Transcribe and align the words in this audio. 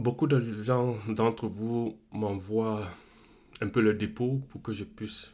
beaucoup 0.00 0.26
de 0.26 0.40
gens 0.62 0.96
d'entre 1.08 1.46
vous 1.46 1.96
m'envoient 2.12 2.82
un 3.60 3.68
peu 3.68 3.80
le 3.80 3.94
dépôt 3.94 4.40
pour 4.48 4.62
que 4.62 4.72
je 4.72 4.84
puisse 4.84 5.32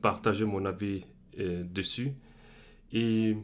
partager 0.00 0.44
mon 0.44 0.64
avis 0.64 1.04
euh, 1.38 1.64
dessus. 1.64 2.12
Et 2.92 3.36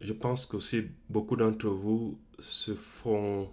je 0.00 0.12
pense 0.12 0.46
qu'aussi 0.46 0.84
beaucoup 1.08 1.36
d'entre 1.36 1.68
vous 1.68 2.18
se 2.38 2.74
font 2.74 3.48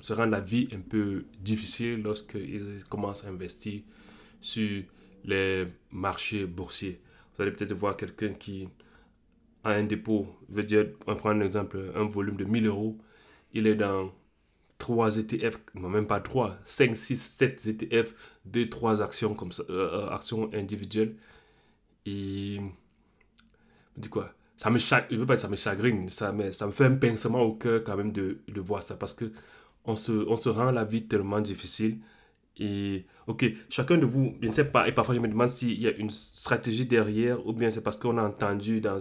se 0.00 0.12
rendent 0.12 0.30
la 0.30 0.40
vie 0.40 0.68
un 0.72 0.80
peu 0.80 1.24
difficile 1.40 2.02
lorsqu'ils 2.02 2.84
commencent 2.88 3.24
à 3.24 3.28
investir 3.28 3.80
sur 4.40 4.82
les 5.24 5.66
marchés 5.90 6.46
boursiers. 6.46 7.00
Vous 7.34 7.42
allez 7.42 7.50
peut-être 7.50 7.72
voir 7.72 7.96
quelqu'un 7.96 8.32
qui 8.34 8.68
a 9.64 9.70
un 9.70 9.84
dépôt, 9.84 10.28
veux 10.48 10.62
dire, 10.62 10.86
on 11.06 11.16
prend 11.16 11.30
un 11.30 11.40
exemple, 11.40 11.92
un 11.94 12.04
volume 12.04 12.36
de 12.36 12.44
1000 12.44 12.66
euros, 12.66 12.98
il 13.52 13.66
est 13.66 13.74
dans 13.74 14.12
3 14.78 15.18
ETF, 15.18 15.60
non 15.74 15.88
même 15.88 16.06
pas 16.06 16.20
3, 16.20 16.56
5, 16.64 16.96
6, 16.96 17.16
7 17.16 17.66
ETF, 17.66 18.14
2, 18.46 18.68
3 18.68 19.02
actions 19.02 19.34
comme 19.34 19.52
ça, 19.52 19.62
euh, 19.70 20.06
euh, 20.08 20.10
actions 20.10 20.50
individuelles. 20.54 21.16
Et 22.04 22.60
dis 23.96 24.08
quoi 24.08 24.32
ça 24.56 24.70
me 24.70 24.78
je 24.78 25.16
veux 25.16 25.26
pas 25.26 25.36
ça 25.36 25.48
me 25.48 25.56
chagrine, 25.56 26.08
ça 26.08 26.32
me, 26.32 26.50
ça 26.50 26.66
me 26.66 26.72
fait 26.72 26.86
un 26.86 26.94
pincement 26.96 27.42
au 27.42 27.54
cœur 27.54 27.84
quand 27.84 27.96
même 27.96 28.12
de, 28.12 28.38
de 28.48 28.60
voir 28.60 28.82
ça 28.82 28.96
parce 28.96 29.12
que 29.14 29.30
on 29.84 29.96
se, 29.96 30.12
on 30.12 30.36
se 30.36 30.48
rend 30.48 30.70
la 30.72 30.84
vie 30.84 31.06
tellement 31.06 31.40
difficile. 31.40 31.98
Et 32.58 33.04
ok, 33.26 33.44
chacun 33.68 33.98
de 33.98 34.06
vous, 34.06 34.34
je 34.40 34.48
ne 34.48 34.52
sais 34.52 34.64
pas, 34.64 34.88
et 34.88 34.92
parfois 34.92 35.14
je 35.14 35.20
me 35.20 35.28
demande 35.28 35.48
s'il 35.48 35.80
y 35.80 35.86
a 35.86 35.92
une 35.92 36.10
stratégie 36.10 36.86
derrière 36.86 37.46
ou 37.46 37.52
bien 37.52 37.70
c'est 37.70 37.82
parce 37.82 37.98
qu'on 37.98 38.16
a 38.18 38.22
entendu 38.22 38.80
dans 38.80 38.98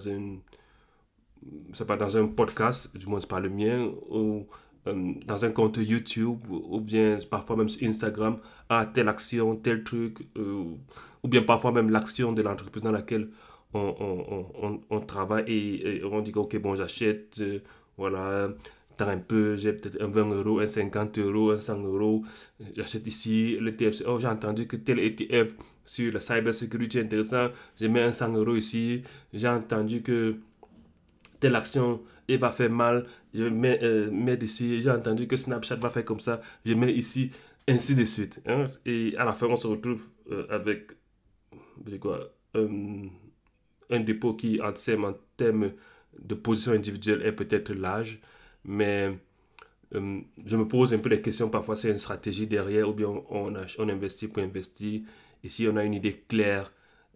c'est 1.74 1.86
pas 1.86 1.98
dans 1.98 2.18
un 2.18 2.28
podcast, 2.28 2.96
du 2.98 3.08
moins 3.08 3.20
c'est 3.20 3.30
pas 3.30 3.40
le 3.40 3.50
mien, 3.50 3.92
ou 4.10 4.48
dans 4.86 5.46
un 5.46 5.52
compte 5.52 5.78
YouTube, 5.78 6.40
ou 6.50 6.80
bien 6.80 7.18
parfois 7.30 7.56
même 7.56 7.70
sur 7.70 7.88
Instagram, 7.88 8.38
ah, 8.70 8.86
telle 8.86 9.10
action, 9.10 9.56
tel 9.56 9.84
truc, 9.84 10.20
euh, 10.38 10.64
ou 11.24 11.28
bien 11.28 11.42
parfois 11.42 11.72
même 11.72 11.90
l'action 11.90 12.34
de 12.34 12.42
l'entreprise 12.42 12.84
dans 12.84 12.92
laquelle 12.92 13.30
on, 13.74 13.96
on, 14.00 14.46
on, 14.62 14.82
on 14.90 15.00
travaille 15.02 15.52
et, 15.52 16.04
on 16.04 16.22
dit, 16.22 16.32
ok, 16.36 16.58
bon, 16.60 16.76
j'achète, 16.76 17.40
euh, 17.42 17.60
voilà, 17.98 18.50
t'as 18.96 19.12
un 19.12 19.18
peu, 19.18 19.58
j'ai 19.58 19.74
peut-être 19.74 20.02
un 20.02 20.08
20 20.08 20.30
euros, 20.36 20.60
un 20.60 20.68
50 20.68 21.18
euros, 21.18 21.52
un 21.52 21.58
100 21.58 21.80
euros, 21.84 22.24
j'achète 22.76 23.08
ici, 23.08 23.58
l'ETF, 23.60 24.04
oh, 24.08 24.20
j'ai 24.20 24.28
entendu 24.28 24.68
que 24.68 24.76
tel 24.76 25.00
ETF 25.00 25.56
sur 25.84 26.14
la 26.14 26.20
cybersécurité 26.20 27.02
intéressant, 27.02 27.50
je 27.80 27.88
mets 27.88 28.04
un 28.04 28.12
100 28.12 28.34
euros 28.34 28.56
ici, 28.56 29.04
j'ai 29.34 29.50
entendu 29.50 30.02
que 30.02 30.36
telle 31.40 31.56
action 31.56 32.02
il 32.28 32.38
va 32.38 32.52
faire 32.52 32.70
mal, 32.70 33.06
je 33.34 33.44
mets, 33.44 33.80
euh, 33.84 34.10
mets 34.12 34.36
ici, 34.42 34.82
j'ai 34.82 34.92
entendu 34.92 35.28
que 35.28 35.38
Snapchat 35.38 35.76
va 35.76 35.90
faire 35.90 36.06
comme 36.06 36.20
ça, 36.20 36.42
je 36.66 36.74
mets 36.74 36.94
ici, 36.94 37.32
ainsi 37.68 37.96
de 37.96 38.06
suite. 38.06 38.42
Hein. 38.48 38.66
Et 38.86 39.16
à 39.18 39.26
la 39.26 39.34
fin, 39.34 39.48
on 39.48 39.56
se 39.56 39.68
retrouve 39.68 40.10
euh, 40.32 40.46
avec 40.50 40.92
quoi, 42.00 42.32
un 42.54 44.00
dépôt 44.00 44.34
qui, 44.34 44.60
en 44.62 44.74
termes 45.38 45.72
de 46.18 46.36
position 46.36 46.72
individuelle, 46.72 47.22
est 47.24 47.34
peut-être 47.34 47.74
l'âge, 47.74 48.20
mais 48.64 49.18
euh, 49.94 50.20
je 50.46 50.58
me 50.58 50.68
pose 50.68 50.94
un 50.94 50.98
peu 50.98 51.10
les 51.10 51.22
questions. 51.22 51.50
Parfois, 51.50 51.76
c'est 51.76 51.90
une 51.90 51.98
stratégie 51.98 52.48
derrière, 52.48 52.90
ou 52.90 52.94
bien 52.94 53.10
on, 53.10 53.54
on 53.78 53.90
investit 53.90 54.28
pour 54.28 54.42
investir. 54.42 55.02
Et 55.44 55.50
si 55.50 55.68
on 55.68 55.76
a 55.78 55.84
une 55.84 55.94
idée 55.94 56.24
claire 56.28 56.72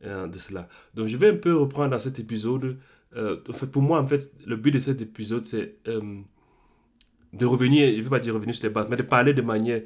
euh, 0.06 0.28
de 0.28 0.40
cela. 0.40 0.70
Donc, 0.94 1.08
je 1.08 1.18
vais 1.18 1.30
un 1.30 1.36
peu 1.36 1.56
reprendre 1.58 1.90
dans 1.90 2.00
cet 2.00 2.20
épisode. 2.20 2.78
Euh, 3.16 3.38
pour 3.72 3.82
moi, 3.82 4.00
en 4.00 4.08
fait, 4.08 4.32
le 4.46 4.56
but 4.56 4.72
de 4.72 4.80
cet 4.80 5.02
épisode, 5.02 5.46
c'est 5.46 5.78
de 7.34 7.46
revenir, 7.46 7.90
je 7.90 7.98
ne 7.98 8.02
veux 8.02 8.10
pas 8.10 8.20
dire 8.20 8.34
revenir 8.34 8.56
sur 8.56 8.64
les 8.64 8.70
bases, 8.70 8.88
mais 8.90 8.98
de 8.98 9.04
parler 9.04 9.34
de 9.34 9.42
manière, 9.42 9.82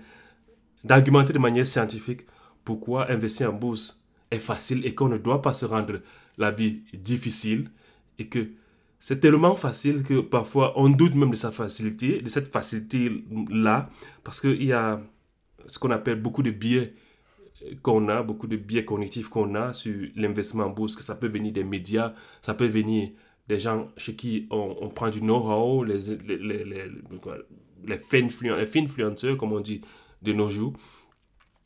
d'argumenter 0.84 1.34
de 1.34 1.40
manière 1.40 1.66
scientifique 1.66 2.22
pourquoi 2.64 3.12
investir 3.12 3.54
en 3.54 3.58
bourse 3.58 4.00
est 4.32 4.40
facile 4.40 4.86
et 4.86 4.96
qu'on 4.96 5.10
ne 5.10 5.18
doit 5.18 5.42
pas 5.42 5.54
se 5.54 5.66
rendre 5.66 6.02
la 6.38 6.52
vie 6.52 6.82
difficile 6.94 7.70
et 8.18 8.28
que 8.28 8.52
c'est 9.00 9.20
tellement 9.20 9.56
facile 9.56 10.04
que 10.04 10.22
parfois 10.22 10.74
on 10.78 10.90
doute 10.90 11.16
même 11.16 11.32
de 11.32 11.36
sa 11.36 11.52
facilité, 11.52 12.22
de 12.22 12.30
cette 12.30 12.48
facilité-là, 12.48 13.90
parce 14.24 14.40
qu'il 14.40 14.64
y 14.64 14.72
a 14.72 15.02
ce 15.68 15.78
qu'on 15.78 15.92
appelle 15.92 16.22
beaucoup 16.22 16.44
de 16.44 16.52
biais 16.52 16.94
qu'on 17.82 18.10
a, 18.10 18.24
beaucoup 18.24 18.48
de 18.48 18.58
biais 18.58 18.86
cognitifs 18.86 19.30
qu'on 19.30 19.56
a 19.56 19.74
sur 19.74 19.94
l'investissement 20.16 20.66
en 20.66 20.70
bourse, 20.70 20.96
que 20.96 21.04
ça 21.04 21.16
peut 21.16 21.28
venir 21.28 21.54
des 21.54 21.64
médias, 21.64 22.14
ça 22.42 22.54
peut 22.54 22.68
venir 22.68 23.12
des 23.48 23.60
gens 23.60 23.90
chez 23.98 24.16
qui 24.16 24.48
on, 24.52 24.90
prend 24.90 25.10
du 25.10 25.20
know-how, 25.20 25.84
les, 25.84 26.00
les, 26.26 26.38
les, 26.38 26.64
les, 26.64 26.92
les 27.86 28.78
influenceurs, 28.78 29.38
comme 29.38 29.54
on 29.54 29.60
dit 29.60 29.82
de 30.22 30.34
nos 30.34 30.50
jours. 30.50 30.74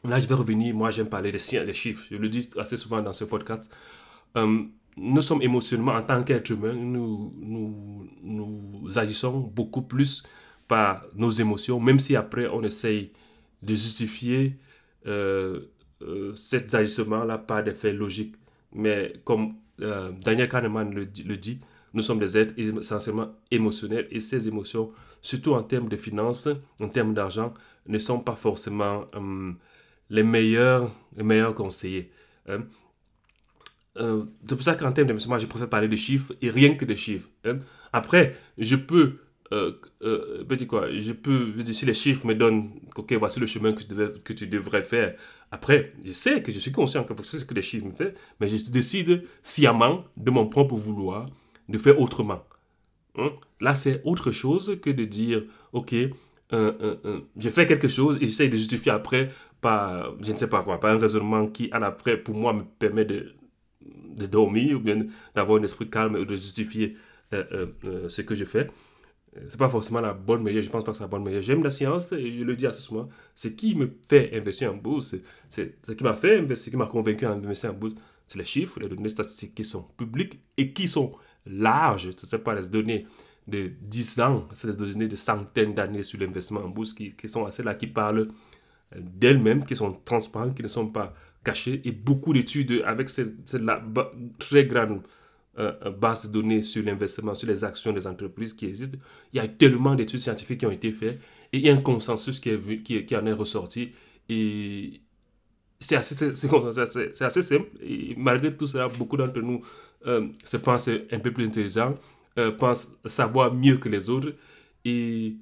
Là, 0.03 0.19
je 0.19 0.27
vais 0.27 0.35
revenir, 0.35 0.73
moi 0.75 0.89
j'aime 0.89 1.09
parler 1.09 1.31
des, 1.31 1.65
des 1.65 1.73
chiffres, 1.73 2.05
je 2.09 2.17
le 2.17 2.29
dis 2.29 2.49
assez 2.57 2.77
souvent 2.77 3.01
dans 3.01 3.13
ce 3.13 3.25
podcast. 3.25 3.71
Euh, 4.35 4.63
nous 4.97 5.21
sommes 5.21 5.41
émotionnellement, 5.41 5.93
en 5.93 6.01
tant 6.01 6.23
qu'être 6.23 6.49
humain, 6.49 6.73
nous, 6.73 7.33
nous, 7.37 8.09
nous 8.23 8.97
agissons 8.97 9.39
beaucoup 9.39 9.83
plus 9.83 10.23
par 10.67 11.05
nos 11.15 11.29
émotions, 11.29 11.79
même 11.79 11.99
si 11.99 12.15
après 12.15 12.47
on 12.47 12.63
essaye 12.63 13.11
de 13.61 13.75
justifier 13.75 14.57
euh, 15.05 15.61
euh, 16.01 16.33
cet 16.35 16.73
agissement-là 16.73 17.37
par 17.37 17.63
des 17.63 17.73
faits 17.73 17.95
logiques. 17.95 18.35
Mais 18.73 19.13
comme 19.23 19.55
euh, 19.81 20.11
Daniel 20.23 20.49
Kahneman 20.49 20.93
le, 20.93 21.05
dit, 21.05 21.59
nous 21.93 22.01
sommes 22.01 22.19
des 22.19 22.37
êtres 22.37 22.53
essentiellement 22.57 23.33
émotionnels 23.51 24.07
et 24.11 24.19
ces 24.19 24.47
émotions, 24.47 24.91
surtout 25.21 25.53
en 25.53 25.63
termes 25.63 25.89
de 25.89 25.97
finances, 25.97 26.49
en 26.79 26.89
termes 26.89 27.13
d'argent, 27.13 27.53
ne 27.87 27.97
sont 27.99 28.19
pas 28.19 28.35
forcément 28.35 29.05
les, 30.09 30.23
meilleurs, 30.23 30.91
les 31.15 31.23
meilleurs 31.23 31.55
conseillers. 31.55 32.11
Hein. 32.47 32.63
Euh, 33.99 34.25
c'est 34.47 34.55
pour 34.55 34.63
ça 34.63 34.75
qu'en 34.75 34.91
termes 34.91 35.07
d'investissement, 35.07 35.39
je 35.39 35.47
préfère 35.47 35.69
parler 35.69 35.87
de 35.87 35.95
chiffres 35.95 36.33
et 36.41 36.49
rien 36.49 36.75
que 36.75 36.85
de 36.85 36.95
chiffres. 36.95 37.29
Hein. 37.45 37.59
Après, 37.93 38.35
je 38.57 38.75
peux, 38.75 39.17
euh, 39.53 39.73
euh, 40.01 40.45
quoi, 40.67 40.91
je 40.91 41.13
peux, 41.13 41.53
je 41.57 41.71
si 41.71 41.85
les 41.85 41.93
chiffres 41.93 42.25
me 42.25 42.35
donnent, 42.35 42.71
ok, 42.95 43.13
voici 43.13 43.39
le 43.39 43.47
chemin 43.47 43.73
que 43.73 43.81
tu, 43.81 43.87
devais, 43.87 44.13
que 44.23 44.33
tu 44.33 44.47
devrais 44.47 44.83
faire. 44.83 45.15
Après, 45.51 45.89
je 46.03 46.11
sais 46.11 46.41
que 46.41 46.51
je 46.51 46.59
suis 46.59 46.71
conscient 46.71 47.03
que 47.03 47.13
c'est 47.23 47.37
ce 47.37 47.45
que 47.45 47.53
les 47.53 47.61
chiffres 47.61 47.85
me 47.85 47.93
font, 47.93 48.11
mais 48.39 48.47
je 48.47 48.69
décide 48.69 49.23
sciemment, 49.43 50.03
de 50.17 50.31
mon 50.31 50.47
propre 50.47 50.75
vouloir, 50.75 51.25
de 51.69 51.77
faire 51.77 51.99
autrement. 51.99 52.43
Hein? 53.17 53.31
Là, 53.61 53.75
c'est 53.75 54.01
autre 54.03 54.31
chose 54.31 54.77
que 54.81 54.89
de 54.89 55.05
dire, 55.05 55.43
ok, 55.73 55.95
je 56.51 57.49
fais 57.49 57.65
quelque 57.65 57.87
chose 57.87 58.17
et 58.21 58.25
j'essaie 58.25 58.49
de 58.49 58.57
justifier 58.57 58.91
après 58.91 59.29
par, 59.61 60.13
je 60.21 60.31
ne 60.31 60.37
sais 60.37 60.47
pas 60.47 60.63
quoi, 60.63 60.79
par 60.79 60.91
un 60.91 60.97
raisonnement 60.97 61.47
qui, 61.47 61.69
à 61.71 61.79
l'après, 61.79 62.17
pour 62.17 62.35
moi, 62.35 62.53
me 62.53 62.63
permet 62.63 63.05
de 63.05 63.33
de 64.17 64.25
dormir 64.25 64.77
ou 64.77 64.79
bien 64.79 64.97
d'avoir 65.35 65.59
un 65.59 65.63
esprit 65.63 65.89
calme 65.89 66.15
ou 66.15 66.25
de 66.25 66.35
justifier 66.35 66.95
euh, 67.33 67.43
euh, 67.51 67.65
euh, 67.85 68.09
ce 68.09 68.21
que 68.21 68.35
je 68.35 68.45
fais. 68.45 68.69
C'est 69.47 69.57
pas 69.57 69.69
forcément 69.69 70.01
la 70.01 70.13
bonne 70.13 70.43
meilleure, 70.43 70.63
je 70.63 70.69
pense 70.69 70.83
pas 70.83 70.91
que 70.91 70.97
c'est 70.97 71.03
la 71.03 71.07
bonne 71.07 71.23
meilleure. 71.23 71.41
J'aime 71.41 71.63
la 71.63 71.69
science 71.69 72.11
et 72.11 72.37
je 72.37 72.43
le 72.43 72.55
dis 72.55 72.67
à 72.67 72.71
ce 72.71 72.93
moment. 72.93 73.09
Ce 73.35 73.47
qui 73.47 73.75
me 73.75 73.89
fait 74.09 74.35
investir 74.35 74.71
en 74.71 74.77
bourse, 74.77 75.15
c'est 75.47 75.75
ce 75.83 75.91
qui 75.91 76.03
m'a 76.03 76.15
fait 76.15 76.39
investir, 76.39 76.65
ce 76.65 76.69
qui 76.71 76.77
m'a 76.77 76.87
convaincu 76.87 77.25
à 77.25 77.31
investir 77.31 77.71
en 77.71 77.73
bourse, 77.73 77.95
c'est 78.27 78.37
les 78.37 78.45
chiffres, 78.45 78.79
les 78.79 78.89
données 78.89 79.09
statistiques 79.09 79.55
qui 79.55 79.63
sont 79.63 79.83
publiques 79.97 80.39
et 80.57 80.73
qui 80.73 80.87
sont 80.87 81.11
larges. 81.45 82.09
Ce 82.15 82.25
ne 82.25 82.29
sont 82.29 82.39
pas 82.39 82.55
les 82.55 82.67
données 82.67 83.07
de 83.47 83.71
10 83.81 84.19
ans, 84.21 84.47
c'est 84.53 84.67
les 84.67 84.75
données 84.75 85.07
de 85.07 85.15
centaines 85.15 85.73
d'années 85.73 86.03
sur 86.03 86.19
l'investissement 86.19 86.61
en 86.65 86.69
bourse 86.69 86.93
qui, 86.93 87.13
qui, 87.15 87.29
sont 87.29 87.45
assez 87.45 87.63
là, 87.63 87.75
qui 87.75 87.87
parlent 87.87 88.27
d'elles-mêmes, 88.95 89.63
qui 89.63 89.75
sont 89.75 89.93
transparentes, 90.05 90.55
qui 90.55 90.63
ne 90.63 90.67
sont 90.67 90.87
pas 90.87 91.13
caché 91.43 91.81
et 91.85 91.91
beaucoup 91.91 92.33
d'études 92.33 92.83
avec 92.85 93.09
cette, 93.09 93.53
la 93.53 93.81
très 94.37 94.65
grande 94.65 95.01
euh, 95.59 95.73
euh, 95.85 95.91
base 95.91 96.27
de 96.27 96.33
données 96.33 96.61
sur 96.61 96.83
l'investissement, 96.83 97.33
sur 97.33 97.47
les 97.47 97.63
actions 97.63 97.91
des 97.91 98.05
entreprises 98.05 98.53
qui 98.53 98.67
existent. 98.67 98.99
Il 99.33 99.37
y 99.37 99.39
a 99.39 99.47
tellement 99.47 99.95
d'études 99.95 100.19
scientifiques 100.19 100.59
qui 100.59 100.65
ont 100.67 100.71
été 100.71 100.91
faites 100.91 101.19
et 101.51 101.57
il 101.57 101.65
y 101.65 101.69
a 101.69 101.73
un 101.73 101.81
consensus 101.81 102.39
qui, 102.39 102.51
en 103.15 103.25
est 103.25 103.33
ressorti. 103.33 103.91
Et 104.29 105.01
c'est 105.79 105.95
assez, 105.95 106.15
simple. 107.41 107.69
Malgré 108.17 108.55
tout 108.55 108.67
ça, 108.67 108.87
beaucoup 108.87 109.17
d'entre 109.17 109.41
nous 109.41 109.61
euh, 110.05 110.27
se 110.43 110.57
pensent 110.57 110.89
un 111.11 111.19
peu 111.19 111.31
plus 111.31 111.45
intelligents, 111.45 111.95
pensent 112.59 112.93
savoir 113.05 113.51
mieux 113.51 113.77
que 113.77 113.89
les 113.89 114.11
autres. 114.11 114.35
Et 114.85 115.37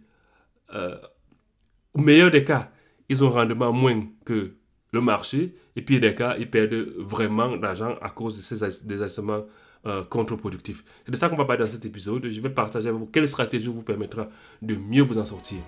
au 1.94 2.00
meilleur 2.00 2.32
des 2.32 2.46
cas, 2.46 2.72
ils 3.10 3.22
ont 3.22 3.28
un 3.28 3.42
rendement 3.42 3.74
moins 3.74 4.08
que 4.24 4.54
le 4.94 5.02
marché. 5.02 5.54
Et 5.76 5.82
puis, 5.82 6.00
des 6.00 6.16
cas, 6.16 6.38
ils 6.40 6.50
perdent 6.50 6.94
vraiment 7.00 7.58
d'argent 7.58 7.98
à 8.02 8.10
cause 8.12 8.38
de 8.38 8.42
ces 8.42 8.64
ajustements 8.64 9.44
euh, 9.86 10.04
contre-productifs. 10.04 10.84
C'est 11.06 11.12
de 11.12 11.18
ça 11.18 11.30
qu'on 11.30 11.36
va 11.36 11.46
parler 11.46 11.64
dans 11.64 11.70
cet 11.70 11.86
épisode. 11.86 12.30
Je 12.30 12.42
vais 12.42 12.50
partager 12.50 12.90
avec 12.90 13.00
vous 13.00 13.08
quelle 13.08 13.28
stratégie 13.28 13.68
vous 13.68 13.84
permettra 13.84 14.28
de 14.62 14.76
mieux 14.76 15.04
vous 15.04 15.18
en 15.18 15.26
sortir. 15.26 15.60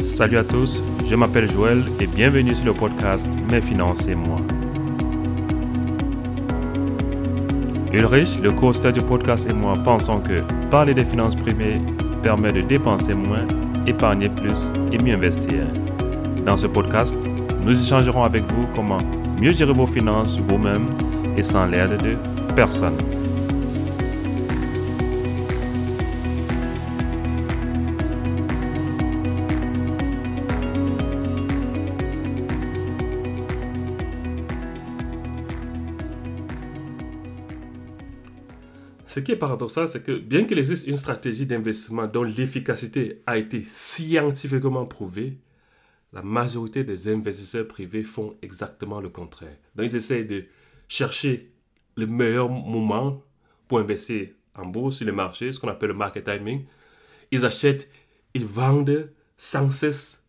Salut 0.00 0.38
à 0.38 0.44
tous, 0.44 0.82
je 1.04 1.14
m'appelle 1.14 1.50
Joël 1.50 1.84
et 2.00 2.06
bienvenue 2.06 2.54
sur 2.54 2.64
le 2.64 2.72
podcast 2.72 3.36
Mes 3.50 3.60
finances 3.60 4.08
et 4.08 4.14
moi. 4.14 4.40
Ulrich, 7.92 8.40
le 8.42 8.50
co-host 8.50 8.86
du 8.86 9.02
podcast 9.02 9.50
et 9.50 9.52
moi 9.52 9.74
pensons 9.84 10.20
que 10.20 10.42
parler 10.70 10.94
des 10.94 11.04
finances 11.04 11.36
privées 11.36 11.80
permet 12.22 12.50
de 12.50 12.62
dépenser 12.62 13.12
moins, 13.12 13.46
épargner 13.86 14.28
plus 14.28 14.72
et 14.92 15.02
mieux 15.02 15.14
investir. 15.14 15.64
Dans 16.44 16.56
ce 16.56 16.66
podcast, 16.66 17.26
nous 17.62 17.80
échangerons 17.80 18.24
avec 18.24 18.44
vous 18.52 18.66
comment 18.74 18.98
mieux 19.40 19.52
gérer 19.52 19.72
vos 19.72 19.86
finances 19.86 20.38
vous-même 20.38 20.88
et 21.36 21.42
sans 21.42 21.66
l'aide 21.66 22.00
de 22.02 22.16
personne. 22.54 22.96
Ce 39.16 39.20
qui 39.20 39.32
est 39.32 39.36
paradoxal, 39.36 39.88
c'est 39.88 40.02
que 40.02 40.18
bien 40.18 40.44
qu'il 40.44 40.58
existe 40.58 40.86
une 40.86 40.98
stratégie 40.98 41.46
d'investissement 41.46 42.06
dont 42.06 42.22
l'efficacité 42.22 43.22
a 43.24 43.38
été 43.38 43.64
scientifiquement 43.64 44.84
prouvée, 44.84 45.38
la 46.12 46.20
majorité 46.20 46.84
des 46.84 47.08
investisseurs 47.08 47.66
privés 47.66 48.04
font 48.04 48.36
exactement 48.42 49.00
le 49.00 49.08
contraire. 49.08 49.56
Donc 49.74 49.86
ils 49.86 49.96
essayent 49.96 50.26
de 50.26 50.44
chercher 50.86 51.50
le 51.96 52.06
meilleur 52.06 52.50
moment 52.50 53.22
pour 53.68 53.78
investir 53.78 54.28
en 54.54 54.66
bourse 54.66 54.96
sur 54.96 55.06
les 55.06 55.12
marchés, 55.12 55.50
ce 55.50 55.60
qu'on 55.60 55.68
appelle 55.68 55.88
le 55.88 55.94
market 55.94 56.24
timing. 56.24 56.66
Ils 57.30 57.46
achètent, 57.46 57.88
ils 58.34 58.44
vendent 58.44 59.10
sans 59.38 59.70
cesse, 59.70 60.26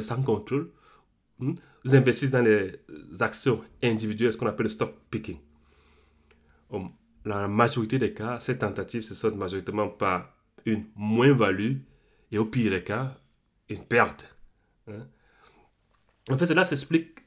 sans 0.00 0.22
contrôle. 0.24 0.72
Hmm? 1.38 1.54
Ils 1.84 1.94
investissent 1.94 2.32
dans 2.32 2.42
les 2.42 2.80
actions 3.20 3.60
individuelles, 3.80 4.32
ce 4.32 4.38
qu'on 4.38 4.48
appelle 4.48 4.64
le 4.64 4.70
stock 4.70 4.92
picking 5.08 5.38
la 7.26 7.48
majorité 7.48 7.98
des 7.98 8.14
cas, 8.14 8.38
ces 8.38 8.56
tentatives 8.56 9.02
se 9.02 9.14
sont 9.14 9.36
majoritairement 9.36 9.88
par 9.88 10.32
une 10.64 10.84
moins-value 10.94 11.78
et 12.30 12.38
au 12.38 12.46
pire 12.46 12.70
des 12.70 12.84
cas, 12.84 13.18
une 13.68 13.84
perte. 13.84 14.32
Hein. 14.86 15.08
En 16.30 16.38
fait, 16.38 16.46
cela 16.46 16.62
s'explique, 16.62 17.18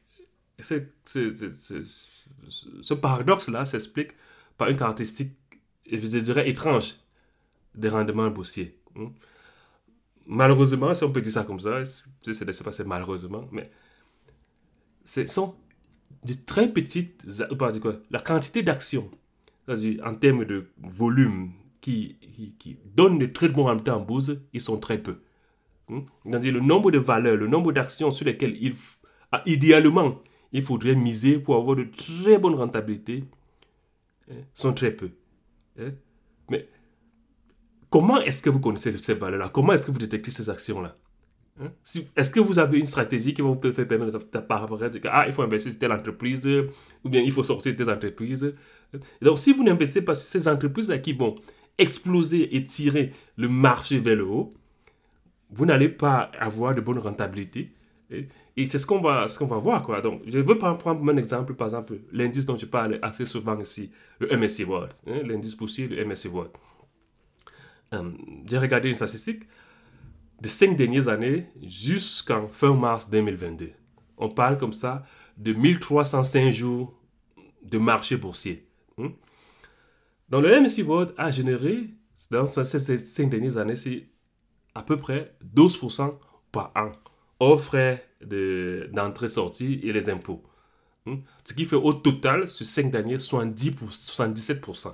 ce 0.57 2.93
paradoxe-là 2.93 3.65
s'explique 3.65 4.11
par 4.57 4.69
une 4.69 4.77
caractéristique, 4.77 5.35
je 5.91 5.97
dirais, 5.97 6.49
étrange 6.49 6.95
des 7.75 7.89
rendements 7.89 8.29
boursiers. 8.29 8.79
Hein. 8.95 9.11
Malheureusement, 10.25 10.93
si 10.93 11.03
on 11.03 11.11
peut 11.11 11.21
dire 11.21 11.33
ça 11.33 11.43
comme 11.43 11.59
ça, 11.59 11.83
c'est 12.21 12.63
pas 12.63 12.83
malheureusement, 12.85 13.49
mais 13.51 13.69
ce 15.03 15.25
sont 15.25 15.55
de 16.23 16.33
très 16.33 16.71
petites, 16.71 17.25
la 18.09 18.19
quantité 18.19 18.63
d'actions 18.63 19.11
en 20.03 20.15
termes 20.15 20.45
de 20.45 20.69
volume 20.77 21.51
qui, 21.81 22.17
qui, 22.59 22.77
donnent 22.95 23.19
de 23.19 23.25
très 23.25 23.49
bons 23.49 23.65
résultats 23.65 23.97
en 23.97 24.01
bourse, 24.01 24.31
ils 24.53 24.61
sont 24.61 24.79
très 24.79 24.97
peu. 24.97 25.21
Hmm? 25.87 26.01
le 26.25 26.59
nombre 26.59 26.91
de 26.91 26.99
valeurs, 26.99 27.35
le 27.37 27.47
nombre 27.47 27.71
d'actions 27.71 28.11
sur 28.11 28.25
lesquelles 28.25 28.55
il, 28.61 28.75
ah, 29.31 29.41
idéalement 29.45 30.21
il 30.51 30.63
faudrait 30.63 30.95
miser 30.95 31.39
pour 31.39 31.55
avoir 31.55 31.75
de 31.75 31.83
très 31.83 32.37
bonnes 32.37 32.55
rentabilités 32.55 33.23
hein, 34.29 34.35
sont 34.53 34.73
très 34.73 34.91
peu. 34.91 35.11
Hein? 35.79 35.91
Mais 36.49 36.67
comment 37.89 38.19
est-ce 38.21 38.41
que 38.41 38.49
vous 38.49 38.59
connaissez 38.59 38.91
ces 38.91 39.13
valeurs-là? 39.13 39.49
Comment 39.49 39.73
est-ce 39.73 39.85
que 39.85 39.91
vous 39.91 39.99
détectez 39.99 40.31
ces 40.31 40.49
actions-là? 40.49 40.95
Est-ce 42.15 42.31
que 42.31 42.39
vous 42.39 42.57
avez 42.57 42.79
une 42.79 42.85
stratégie 42.85 43.33
qui 43.33 43.41
va 43.41 43.49
vous 43.49 43.73
faire 43.73 43.87
permettre 43.87 44.17
de 44.17 45.07
ah, 45.09 45.25
il 45.27 45.33
faut 45.33 45.41
investir 45.41 45.73
dans 45.73 45.79
telle 45.79 45.91
entreprise 45.91 46.47
ou 47.03 47.09
bien 47.09 47.21
il 47.21 47.31
faut 47.31 47.43
sortir 47.43 47.73
de 47.73 47.77
telle 47.77 47.93
entreprise 47.93 48.53
donc, 49.21 49.39
si 49.39 49.53
vous 49.53 49.63
n'investissez 49.63 50.03
pas 50.03 50.15
sur 50.15 50.27
ces 50.27 50.47
entreprises-là 50.47 50.97
qui 50.97 51.13
vont 51.13 51.35
exploser 51.77 52.55
et 52.55 52.63
tirer 52.63 53.11
le 53.37 53.47
marché 53.47 53.99
vers 53.99 54.15
le 54.15 54.25
haut, 54.25 54.53
vous 55.51 55.65
n'allez 55.65 55.89
pas 55.89 56.31
avoir 56.39 56.75
de 56.75 56.81
bonne 56.81 56.99
rentabilité. 56.99 57.71
Et, 58.11 58.65
c'est 58.65 58.77
ce 58.77 58.87
qu'on 58.87 58.99
va, 58.99 59.27
ce 59.27 59.37
qu'on 59.37 59.45
va 59.45 59.57
voir. 59.57 59.83
Quoi. 59.83 60.01
Donc, 60.01 60.21
je 60.25 60.39
veux 60.39 60.57
prendre 60.57 61.09
un 61.09 61.17
exemple, 61.17 61.53
par 61.53 61.67
exemple, 61.67 61.99
l'indice 62.11 62.45
dont 62.45 62.57
je 62.57 62.65
parle 62.65 62.99
assez 63.01 63.25
souvent 63.25 63.57
ici, 63.59 63.91
le 64.19 64.35
MSCI 64.35 64.63
World, 64.63 64.91
hein, 65.07 65.21
l'indice 65.23 65.55
boursier, 65.55 65.87
le 65.87 66.03
MSCI 66.03 66.27
World. 66.27 66.51
Euh, 67.93 68.11
j'ai 68.45 68.57
regardé 68.57 68.89
une 68.89 68.95
statistique 68.95 69.43
des 70.41 70.49
cinq 70.49 70.77
dernières 70.77 71.07
années 71.07 71.47
jusqu'en 71.61 72.47
fin 72.47 72.73
mars 72.73 73.09
2022. 73.09 73.71
On 74.17 74.29
parle 74.29 74.57
comme 74.57 74.73
ça 74.73 75.03
de 75.37 75.53
1305 75.53 76.51
jours 76.51 76.99
de 77.63 77.77
marché 77.77 78.17
boursier. 78.17 78.67
Hmm? 78.97 79.09
Dans 80.29 80.41
le 80.41 80.61
MSI 80.61 80.83
World 80.83 81.13
a 81.17 81.31
généré, 81.31 81.89
dans 82.31 82.47
ces 82.47 82.97
cinq 82.97 83.29
dernières 83.29 83.57
années, 83.57 83.75
c'est 83.75 84.09
à 84.75 84.83
peu 84.83 84.97
près 84.97 85.35
12% 85.55 86.17
par 86.51 86.71
an, 86.75 86.91
hors 87.39 87.61
frais 87.61 88.05
d'entrée-sortie 88.21 89.79
et 89.83 89.93
les 89.93 90.09
impôts. 90.09 90.43
Hmm? 91.05 91.17
Ce 91.43 91.53
qui 91.53 91.65
fait 91.65 91.75
au 91.75 91.93
total, 91.93 92.49
sur 92.49 92.65
cinq 92.65 92.91
derniers, 92.91 93.17
70 93.17 93.71
77%. 93.89 94.93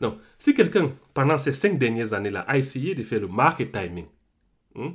Donc, 0.00 0.18
si 0.38 0.54
quelqu'un, 0.54 0.92
pendant 1.14 1.38
ces 1.38 1.52
cinq 1.52 1.78
dernières 1.78 2.12
années-là, 2.12 2.40
a 2.40 2.58
essayé 2.58 2.94
de 2.94 3.02
faire 3.02 3.20
le 3.20 3.28
market 3.28 3.72
timing 3.72 4.06
hmm, 4.74 4.90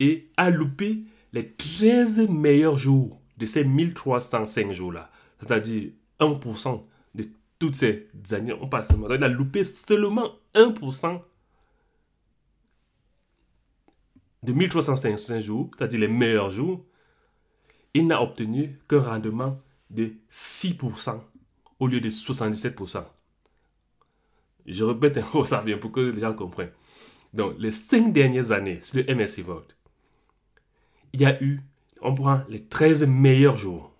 et 0.00 0.30
a 0.36 0.50
loupé 0.50 1.04
les 1.32 1.52
13 1.52 2.28
meilleurs 2.28 2.78
jours 2.78 3.20
de 3.36 3.46
ces 3.46 3.64
1305 3.64 4.72
jours-là, 4.72 5.10
c'est-à-dire 5.40 5.90
1% 6.20 6.82
de 7.14 7.24
toutes 7.58 7.74
ces 7.74 8.08
années, 8.32 8.52
on 8.52 8.68
passe 8.68 8.88
seulement. 8.88 9.08
Il 9.10 9.22
a 9.22 9.28
loupé 9.28 9.64
seulement 9.64 10.32
1% 10.54 11.20
de 14.42 14.52
1355 14.52 15.40
jours, 15.40 15.70
c'est-à-dire 15.76 16.00
les 16.00 16.08
meilleurs 16.08 16.50
jours. 16.50 16.84
Il 17.94 18.06
n'a 18.06 18.22
obtenu 18.22 18.78
qu'un 18.88 19.00
rendement 19.00 19.60
de 19.90 20.12
6% 20.30 21.20
au 21.80 21.86
lieu 21.86 22.00
de 22.00 22.10
77%. 22.10 23.04
Je 24.68 24.84
répète 24.84 25.20
peu 25.32 25.44
ça 25.44 25.62
bien 25.62 25.78
pour 25.78 25.92
que 25.92 26.00
les 26.00 26.20
gens 26.20 26.34
comprennent. 26.34 26.72
Donc, 27.32 27.54
les 27.58 27.72
5 27.72 28.12
dernières 28.12 28.52
années 28.52 28.80
sur 28.82 28.98
le 28.98 29.14
MSC 29.14 29.40
Vote, 29.40 29.76
il 31.12 31.22
y 31.22 31.26
a 31.26 31.42
eu, 31.42 31.60
on 32.00 32.14
prend 32.14 32.42
les 32.48 32.64
13 32.64 33.06
meilleurs 33.06 33.58
jours. 33.58 33.92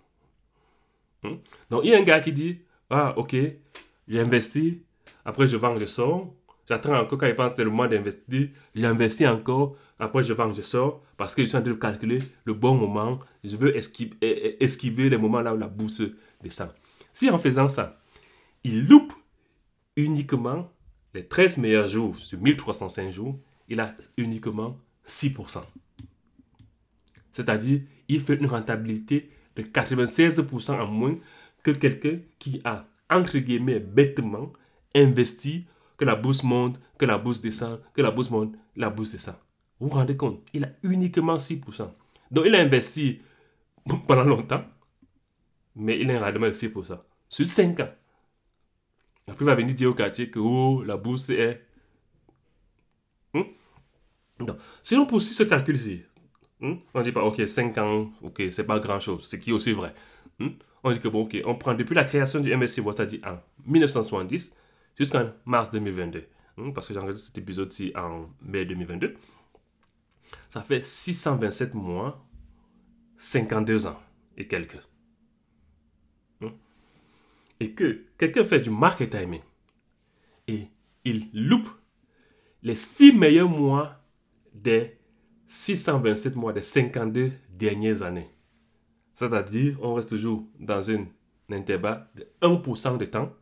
Hmm? 1.22 1.36
Donc, 1.70 1.82
il 1.84 1.90
y 1.90 1.94
a 1.94 1.98
un 1.98 2.02
gars 2.02 2.20
qui 2.20 2.32
dit 2.32 2.60
Ah, 2.90 3.14
ok, 3.16 3.34
j'ai 4.08 4.20
investi, 4.20 4.82
après 5.24 5.46
je 5.46 5.56
vends, 5.56 5.78
je 5.78 5.84
sors. 5.84 6.32
J'attends 6.66 6.94
encore 6.94 7.18
quand 7.18 7.26
il 7.26 7.34
pense 7.34 7.52
que 7.52 7.56
c'est 7.56 7.64
le 7.64 7.70
moment 7.70 7.88
d'investir. 7.88 8.48
J'investis 8.74 9.26
encore, 9.26 9.74
après 9.98 10.22
je 10.22 10.34
vends, 10.34 10.52
je 10.52 10.60
sors. 10.60 11.02
Parce 11.16 11.34
que 11.34 11.42
je 11.42 11.48
suis 11.48 11.56
en 11.56 11.62
train 11.62 11.70
de 11.70 11.76
calculer 11.76 12.20
le 12.44 12.52
bon 12.52 12.74
moment. 12.74 13.18
Je 13.42 13.56
veux 13.56 13.74
esquiver, 13.74 14.62
esquiver 14.62 15.08
les 15.08 15.16
moments 15.16 15.40
là 15.40 15.54
où 15.54 15.56
la 15.56 15.66
bourse 15.66 16.02
descend. 16.42 16.70
Si 17.12 17.30
en 17.30 17.38
faisant 17.38 17.68
ça, 17.68 18.00
il 18.64 18.86
loupe 18.86 19.12
uniquement 19.98 20.70
les 21.12 21.26
13 21.26 21.58
meilleurs 21.58 21.88
jours 21.88 22.16
sur 22.16 22.40
1305 22.40 23.10
jours, 23.10 23.38
il 23.68 23.80
a 23.80 23.94
uniquement 24.16 24.78
6%. 25.06 25.62
C'est-à-dire, 27.32 27.82
il 28.08 28.20
fait 28.20 28.36
une 28.36 28.46
rentabilité 28.46 29.30
de 29.56 29.62
96% 29.62 30.80
en 30.80 30.86
moins 30.86 31.18
que 31.62 31.70
quelqu'un 31.72 32.20
qui 32.38 32.60
a, 32.64 32.86
entre 33.10 33.38
guillemets, 33.38 33.80
bêtement 33.80 34.52
investi 34.94 35.66
que 35.96 36.04
la 36.04 36.14
bourse 36.14 36.44
monte, 36.44 36.80
que 36.96 37.04
la 37.04 37.18
bourse 37.18 37.40
descend, 37.40 37.80
que 37.92 38.02
la 38.02 38.10
bourse 38.10 38.30
monte, 38.30 38.54
la 38.76 38.90
bourse 38.90 39.12
descend. 39.12 39.34
Vous 39.80 39.88
vous 39.88 39.94
rendez 39.94 40.16
compte? 40.16 40.40
Il 40.52 40.64
a 40.64 40.70
uniquement 40.82 41.36
6%. 41.36 41.90
Donc 42.30 42.44
il 42.46 42.54
a 42.54 42.60
investi 42.60 43.20
pendant 44.06 44.24
longtemps, 44.24 44.64
mais 45.74 45.98
il 46.00 46.10
a 46.10 46.16
un 46.16 46.20
rendement 46.20 46.46
de 46.46 46.52
6%. 46.52 46.98
Sur 47.28 47.46
5 47.46 47.80
ans. 47.80 47.90
Après, 49.28 49.44
il 49.44 49.46
va 49.46 49.54
venir 49.54 49.74
dire 49.74 49.90
au 49.90 49.94
quartier 49.94 50.30
que 50.30 50.38
oh, 50.38 50.82
la 50.84 50.96
bourse 50.96 51.30
est... 51.30 51.62
Hmm? 53.34 53.42
Donc, 54.40 54.56
si 54.82 54.94
on 54.96 55.06
poursuit 55.06 55.34
ce 55.34 55.42
calcul-ci, 55.42 56.02
Hmm? 56.60 56.74
On 56.92 57.02
dit 57.02 57.12
pas, 57.12 57.22
ok, 57.22 57.46
5 57.46 57.78
ans, 57.78 58.10
ok, 58.22 58.42
c'est 58.50 58.64
pas 58.64 58.80
grand 58.80 58.98
chose, 58.98 59.24
ce 59.24 59.36
qui 59.36 59.50
est 59.50 59.52
aussi 59.52 59.72
vrai. 59.72 59.94
Hmm? 60.40 60.48
On 60.82 60.92
dit 60.92 60.98
que 60.98 61.08
bon, 61.08 61.22
ok, 61.22 61.40
on 61.44 61.54
prend 61.54 61.74
depuis 61.74 61.94
la 61.94 62.04
création 62.04 62.40
du 62.40 62.54
MSC 62.56 62.82
c'est-à-dire 62.82 63.20
en 63.24 63.38
1970 63.66 64.52
jusqu'en 64.96 65.30
mars 65.44 65.70
2022. 65.70 66.24
Hmm? 66.56 66.72
Parce 66.72 66.88
que 66.88 66.94
j'enregistre 66.94 67.26
cet 67.26 67.38
épisode-ci 67.38 67.92
en 67.94 68.26
mai 68.42 68.64
2022. 68.64 69.14
Ça 70.50 70.62
fait 70.62 70.84
627 70.84 71.74
mois, 71.74 72.26
52 73.18 73.86
ans 73.86 74.00
et 74.36 74.46
quelques. 74.46 74.78
Et 77.60 77.72
que 77.72 78.04
quelqu'un 78.16 78.44
fait 78.44 78.60
du 78.60 78.70
market 78.70 79.10
timing 79.10 79.40
et 80.48 80.68
il 81.04 81.28
loupe 81.32 81.68
les 82.62 82.74
6 82.74 83.12
meilleurs 83.12 83.48
mois 83.48 84.00
des 84.52 84.96
627 85.46 86.34
mois 86.36 86.52
des 86.52 86.60
52 86.60 87.30
dernières 87.50 88.02
années. 88.02 88.28
C'est-à-dire, 89.12 89.78
on 89.82 89.94
reste 89.94 90.10
toujours 90.10 90.44
dans 90.58 90.82
une, 90.82 91.06
un 91.50 91.56
intervalle 91.56 92.08
de 92.14 92.26
1% 92.42 92.98
de 92.98 93.04
temps, 93.04 93.32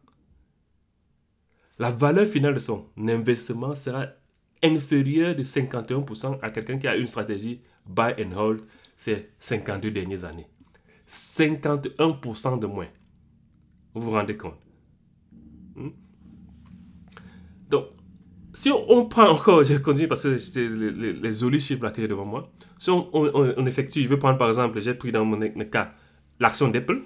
la 1.78 1.90
valeur 1.90 2.26
finale 2.26 2.54
de 2.54 2.58
son 2.58 2.86
investissement 2.96 3.74
sera 3.74 4.06
inférieure 4.62 5.34
de 5.36 5.44
51% 5.44 6.38
à 6.40 6.50
quelqu'un 6.50 6.78
qui 6.78 6.88
a 6.88 6.96
une 6.96 7.06
stratégie 7.06 7.60
buy 7.86 8.14
and 8.18 8.32
hold 8.36 8.62
ces 8.96 9.30
52 9.38 9.90
dernières 9.90 10.24
années. 10.24 10.48
51% 11.06 12.58
de 12.58 12.66
moins. 12.66 12.88
Vous 13.96 14.02
vous 14.02 14.10
rendez 14.10 14.36
compte 14.36 14.58
hmm? 15.74 15.88
Donc, 17.70 17.86
si 18.52 18.70
on, 18.70 19.06
prend 19.06 19.30
encore, 19.30 19.64
je 19.64 19.78
continue 19.78 20.06
parce 20.06 20.24
que 20.24 20.36
c'est 20.36 20.68
les, 20.68 21.14
les, 21.14 21.32
jolis 21.32 21.60
chiffres 21.60 21.82
là 21.82 21.90
que 21.90 22.02
devant 22.02 22.26
moi. 22.26 22.52
Si 22.76 22.90
on, 22.90 23.66
effectue, 23.66 24.02
je 24.02 24.08
veux 24.08 24.18
prendre 24.18 24.36
par 24.36 24.48
exemple, 24.48 24.82
j'ai 24.82 24.92
pris 24.92 25.12
dans 25.12 25.24
mon 25.24 25.40
cas 25.64 25.94
l'action 26.40 26.68
d'Apple. 26.68 27.00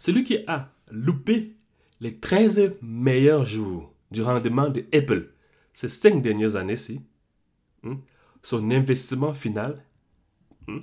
Celui 0.00 0.24
qui 0.24 0.38
a 0.48 0.72
loupé 0.90 1.54
les 2.00 2.18
13 2.18 2.78
meilleurs 2.82 3.46
jours 3.46 3.94
du 4.10 4.20
rendement 4.20 4.68
de 4.68 4.84
Apple 4.92 5.30
ces 5.74 5.86
5 5.86 6.22
dernières 6.22 6.56
années-ci, 6.56 7.02
hmm, 7.84 7.94
son 8.42 8.68
investissement 8.72 9.32
final 9.32 9.84
hmm, 10.66 10.80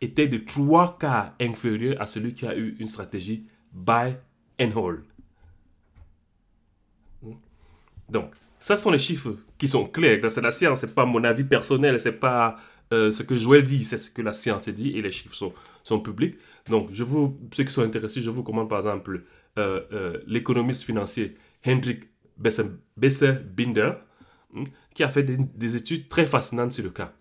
était 0.00 0.26
de 0.26 0.38
3 0.38 0.96
quarts 0.98 1.34
inférieur 1.38 2.00
à 2.00 2.06
celui 2.06 2.32
qui 2.32 2.46
a 2.46 2.56
eu 2.56 2.76
une 2.78 2.86
stratégie 2.86 3.46
buy 3.74 4.16
and 4.60 4.70
hold. 4.74 5.02
Donc, 8.08 8.34
ça 8.58 8.76
sont 8.76 8.90
les 8.90 8.98
chiffres 8.98 9.36
qui 9.58 9.68
sont 9.68 9.86
clairs. 9.86 10.20
C'est 10.30 10.40
la 10.40 10.50
science, 10.50 10.80
c'est 10.80 10.94
pas 10.94 11.04
mon 11.04 11.22
avis 11.24 11.44
personnel, 11.44 12.00
c'est 12.00 12.12
pas 12.12 12.56
euh, 12.92 13.10
ce 13.10 13.22
que 13.22 13.36
Joël 13.36 13.64
dit, 13.64 13.84
c'est 13.84 13.96
ce 13.96 14.10
que 14.10 14.22
la 14.22 14.32
science 14.32 14.68
dit 14.68 14.96
et 14.96 15.02
les 15.02 15.10
chiffres 15.10 15.34
sont, 15.34 15.52
sont 15.82 16.00
publics. 16.00 16.36
Donc, 16.68 16.88
je 16.92 17.04
vous, 17.04 17.38
ceux 17.52 17.64
qui 17.64 17.72
sont 17.72 17.82
intéressés, 17.82 18.22
je 18.22 18.30
vous 18.30 18.42
recommande 18.42 18.68
par 18.68 18.78
exemple 18.78 19.24
euh, 19.58 19.80
euh, 19.92 20.18
l'économiste 20.26 20.82
financier 20.82 21.34
Hendrik 21.66 22.04
Besser-Binder, 22.36 23.92
hmm, 24.52 24.64
qui 24.94 25.02
a 25.02 25.10
fait 25.10 25.22
des, 25.22 25.76
études 25.76 26.08
très 26.08 26.26
fascinantes 26.26 26.72
sur 26.72 26.84
le 26.84 26.90
cas. 26.90 27.12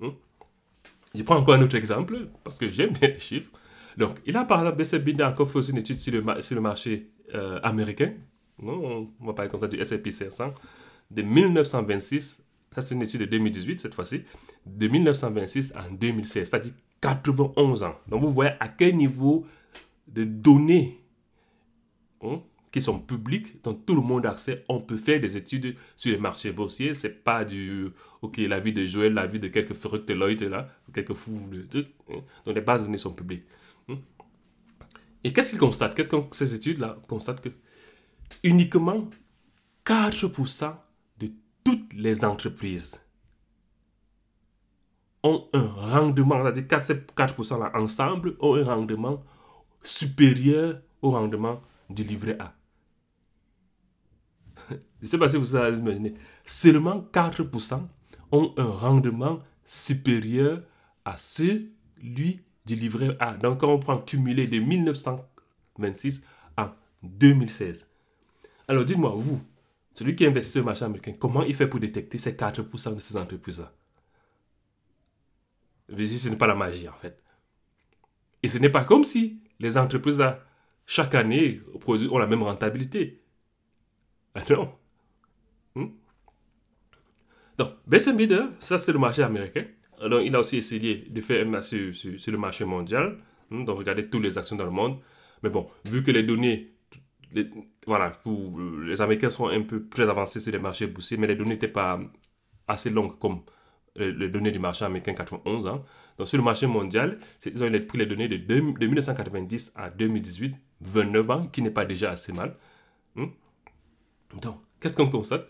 Hmm. 0.00 0.10
Je 1.14 1.22
prends 1.22 1.36
encore 1.36 1.54
un 1.54 1.62
autre 1.62 1.76
exemple, 1.76 2.28
parce 2.44 2.58
que 2.58 2.68
j'aime 2.68 2.92
bien 2.92 3.08
les 3.08 3.18
chiffres. 3.18 3.50
Donc, 3.96 4.18
il 4.26 4.36
a 4.36 4.44
par 4.44 4.60
exemple, 4.60 4.78
Besser-Binder 4.78 5.24
encore 5.24 5.50
fait 5.50 5.60
une 5.68 5.78
étude 5.78 5.98
sur 5.98 6.12
le, 6.12 6.40
sur 6.40 6.54
le 6.54 6.60
marché 6.60 7.10
euh, 7.34 7.60
américain. 7.62 8.12
on 8.62 9.08
va 9.20 9.32
parler 9.32 9.50
comme 9.50 9.60
ça 9.60 9.68
du 9.68 9.78
S&P 9.78 10.10
500. 10.10 10.52
De 11.10 11.22
1926, 11.22 12.42
ça 12.74 12.80
c'est 12.80 12.94
une 12.94 13.02
étude 13.02 13.20
de 13.20 13.26
2018 13.26 13.80
cette 13.80 13.94
fois-ci, 13.94 14.22
de 14.64 14.88
1926 14.88 15.72
à 15.76 15.88
2016, 15.90 16.48
c'est-à-dire 16.48 16.72
91 17.00 17.82
ans. 17.82 17.94
Donc, 18.08 18.20
vous 18.20 18.32
voyez 18.32 18.52
à 18.60 18.68
quel 18.68 18.96
niveau 18.96 19.44
de 20.08 20.24
données 20.24 21.02
Hein, 22.22 22.40
qui 22.70 22.80
sont 22.80 22.98
publics, 23.00 23.62
dont 23.62 23.74
tout 23.74 23.94
le 23.94 24.00
monde 24.00 24.24
a 24.24 24.30
accès. 24.30 24.64
On 24.68 24.80
peut 24.80 24.96
faire 24.96 25.20
des 25.20 25.36
études 25.36 25.76
sur 25.94 26.10
les 26.10 26.16
marchés 26.16 26.52
boursiers. 26.52 26.94
C'est 26.94 27.22
pas 27.22 27.44
du, 27.44 27.90
ok, 28.22 28.38
la 28.38 28.60
vie 28.60 28.72
de 28.72 28.86
Joël, 28.86 29.12
la 29.12 29.26
vie 29.26 29.40
de 29.40 29.48
quelques 29.48 29.74
fructeloïdes 29.74 30.44
là, 30.44 30.68
quelques 30.94 31.12
fous 31.12 31.48
de 31.50 31.62
trucs. 31.62 31.88
Hein. 32.10 32.20
Donc 32.46 32.54
les 32.54 32.62
bases 32.62 32.82
de 32.82 32.86
données 32.86 32.96
sont 32.98 33.12
publiques. 33.12 33.44
Et 35.24 35.32
qu'est-ce 35.32 35.50
qu'ils 35.50 35.58
constatent 35.58 35.94
Qu'est-ce 35.94 36.08
que 36.08 36.16
ces 36.32 36.54
études-là 36.54 36.98
constatent 37.08 37.40
que 37.40 37.50
uniquement 38.42 39.08
4% 39.84 40.74
de 41.18 41.28
toutes 41.64 41.92
les 41.94 42.24
entreprises 42.24 43.00
ont 45.22 45.48
un 45.52 45.66
rendement, 45.66 46.42
c'est-à-dire 46.42 46.64
4%, 46.64 47.58
là 47.60 47.70
ensemble 47.74 48.36
ont 48.40 48.56
un 48.56 48.64
rendement 48.64 49.22
supérieur 49.82 50.80
au 51.00 51.10
rendement 51.10 51.60
du 51.88 52.02
livret 52.02 52.36
A. 52.40 52.54
Je 54.70 54.74
ne 55.02 55.06
sais 55.06 55.18
pas 55.18 55.28
si 55.28 55.36
vous 55.36 55.54
avez 55.54 55.78
imaginé. 55.78 56.14
Seulement 56.44 57.06
4% 57.12 57.80
ont 58.32 58.54
un 58.56 58.64
rendement 58.64 59.40
supérieur 59.64 60.62
à 61.04 61.16
celui 61.16 62.40
du 62.64 62.74
livret 62.74 63.16
A. 63.20 63.34
Donc, 63.34 63.60
quand 63.60 63.72
on 63.72 63.78
prend 63.78 63.98
cumulé 63.98 64.46
de 64.46 64.58
1926 64.58 66.22
à 66.56 66.76
2016. 67.02 67.86
Alors, 68.68 68.84
dites-moi, 68.84 69.12
vous, 69.14 69.42
celui 69.92 70.14
qui 70.14 70.24
investit 70.24 70.52
sur 70.52 70.60
le 70.60 70.66
marché 70.66 70.84
américain, 70.84 71.12
comment 71.18 71.42
il 71.42 71.54
fait 71.54 71.66
pour 71.66 71.80
détecter 71.80 72.18
ces 72.18 72.32
4% 72.32 72.94
de 72.94 73.00
ces 73.00 73.16
entreprises-là? 73.16 73.72
Ce 75.88 76.28
n'est 76.28 76.36
pas 76.36 76.46
la 76.46 76.54
magie, 76.54 76.88
en 76.88 76.94
fait. 76.94 77.22
Et 78.42 78.48
ce 78.48 78.58
n'est 78.58 78.70
pas 78.70 78.84
comme 78.84 79.04
si 79.04 79.40
les 79.58 79.76
entreprises-là 79.76 80.40
chaque 80.86 81.14
année 81.14 81.60
ont 81.86 82.18
la 82.18 82.26
même 82.26 82.42
rentabilité. 82.42 83.22
Ah 84.34 84.40
non. 84.50 84.74
Hmm? 85.74 85.88
Donc, 87.58 87.74
Besson 87.86 88.14
Bidder, 88.14 88.44
ça 88.60 88.78
c'est 88.78 88.92
le 88.92 88.98
marché 88.98 89.22
américain. 89.22 89.66
Donc, 90.08 90.22
il 90.24 90.34
a 90.34 90.40
aussi 90.40 90.58
essayé 90.58 91.06
de 91.08 91.20
faire 91.20 91.46
un 91.46 91.50
marché 91.50 91.92
sur, 91.92 92.32
le 92.32 92.38
marché 92.38 92.64
mondial, 92.64 93.18
hmm, 93.50 93.64
donc 93.64 93.78
regarder 93.78 94.08
toutes 94.08 94.22
les 94.22 94.38
actions 94.38 94.56
dans 94.56 94.64
le 94.64 94.70
monde. 94.70 94.98
Mais 95.42 95.50
bon, 95.50 95.66
vu 95.84 96.02
que 96.02 96.10
les 96.10 96.22
données, 96.22 96.74
voilà, 97.86 98.10
pour, 98.10 98.58
les 98.84 99.00
Américains 99.00 99.30
sont 99.30 99.48
un 99.48 99.62
peu 99.62 99.82
plus 99.82 100.08
avancés 100.08 100.40
sur 100.40 100.52
les 100.52 100.58
marchés 100.58 100.86
boursiers, 100.86 101.16
mais 101.16 101.26
les 101.26 101.36
données 101.36 101.50
n'étaient 101.52 101.68
pas 101.68 102.00
assez 102.68 102.90
longues 102.90 103.18
comme 103.18 103.42
les 103.96 104.30
données 104.30 104.52
du 104.52 104.58
marché 104.58 104.84
américain 104.84 105.12
91. 105.12 105.66
Hein. 105.66 105.82
Donc, 106.18 106.28
sur 106.28 106.38
le 106.38 106.44
marché 106.44 106.66
mondial, 106.66 107.18
ils 107.44 107.62
ont 107.62 107.70
pris 107.86 107.98
les 107.98 108.06
données 108.06 108.28
de, 108.28 108.36
de 108.36 108.86
1990 108.86 109.72
à 109.74 109.90
2018 109.90 110.54
29 110.82 111.30
ans, 111.30 111.46
qui 111.46 111.62
n'est 111.62 111.70
pas 111.70 111.84
déjà 111.84 112.10
assez 112.10 112.32
mal. 112.32 112.56
Hmm? 113.14 113.26
Donc, 114.40 114.56
qu'est-ce 114.80 114.96
qu'on 114.96 115.08
constate? 115.08 115.46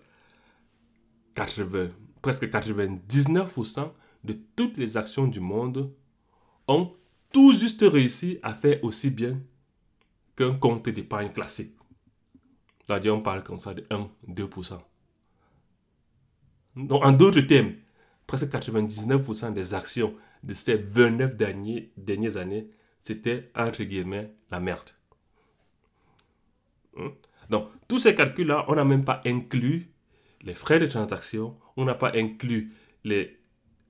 Presque 1.35 2.45
99% 2.45 3.91
de 4.25 4.39
toutes 4.57 4.77
les 4.77 4.97
actions 4.97 5.27
du 5.27 5.41
monde 5.41 5.93
ont 6.69 6.93
tout 7.33 7.53
juste 7.53 7.83
réussi 7.83 8.39
à 8.43 8.55
faire 8.55 8.83
aussi 8.85 9.11
bien 9.11 9.41
qu'un 10.37 10.55
compte 10.55 10.89
d'épargne 10.89 11.33
classique. 11.33 11.75
C'est-à-dire, 12.85 13.15
on 13.15 13.21
parle 13.21 13.43
comme 13.43 13.59
ça 13.59 13.75
de 13.75 13.87
1-2%. 14.29 14.79
Donc, 16.77 17.05
en 17.05 17.13
d'autres 17.13 17.41
termes, 17.43 17.75
presque 18.27 18.47
99% 18.47 19.53
des 19.53 19.75
actions 19.75 20.15
de 20.43 20.55
ces 20.55 20.77
29 20.77 21.37
dernières 21.37 22.37
années, 22.37 22.71
c'était 23.03 23.51
entre 23.55 23.85
guillemets 23.85 24.33
la 24.51 24.61
merde. 24.61 24.91
Hmm? 26.97 27.09
Donc, 27.51 27.69
tous 27.89 27.99
ces 27.99 28.15
calculs-là, 28.15 28.65
on 28.69 28.75
n'a 28.75 28.85
même 28.85 29.05
pas 29.05 29.21
inclus 29.27 29.91
les 30.43 30.55
frais 30.55 30.79
de 30.79 30.87
transaction, 30.87 31.57
on 31.77 31.85
n'a 31.85 31.95
pas 31.95 32.13
inclus 32.15 32.73
les, 33.05 33.39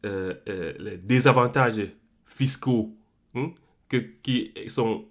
euh, 0.04 0.34
euh, 0.48 0.72
les 0.78 0.96
désavantages 0.96 1.80
fiscaux 2.26 2.96
hmm, 3.34 3.48
que, 3.88 3.96
qui 3.96 4.52
sont 4.66 5.04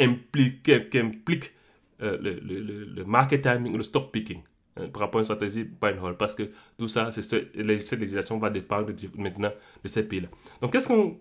impliqués, 0.00 0.88
qui 0.88 0.98
impliquent 0.98 1.52
euh, 2.00 2.16
le, 2.18 2.40
le, 2.40 2.84
le, 2.84 3.04
market 3.04 3.42
timing, 3.42 3.76
le 3.76 3.82
stock 3.82 4.10
picking 4.10 4.40
hein, 4.76 4.86
par 4.88 5.02
rapport 5.02 5.18
à 5.18 5.20
une 5.20 5.24
stratégie 5.24 5.64
buy 5.64 5.90
and 5.90 6.02
hold, 6.02 6.16
parce 6.16 6.34
que 6.34 6.50
tout 6.78 6.88
ça, 6.88 7.12
cette 7.12 7.54
législation 7.56 8.38
va 8.38 8.48
dépendre 8.48 8.90
maintenant 9.16 9.52
de 9.82 9.88
ces 9.88 10.04
pays-là. 10.08 10.28
Donc, 10.62 10.72
qu'est-ce 10.72 10.88
qu'on 10.88 11.20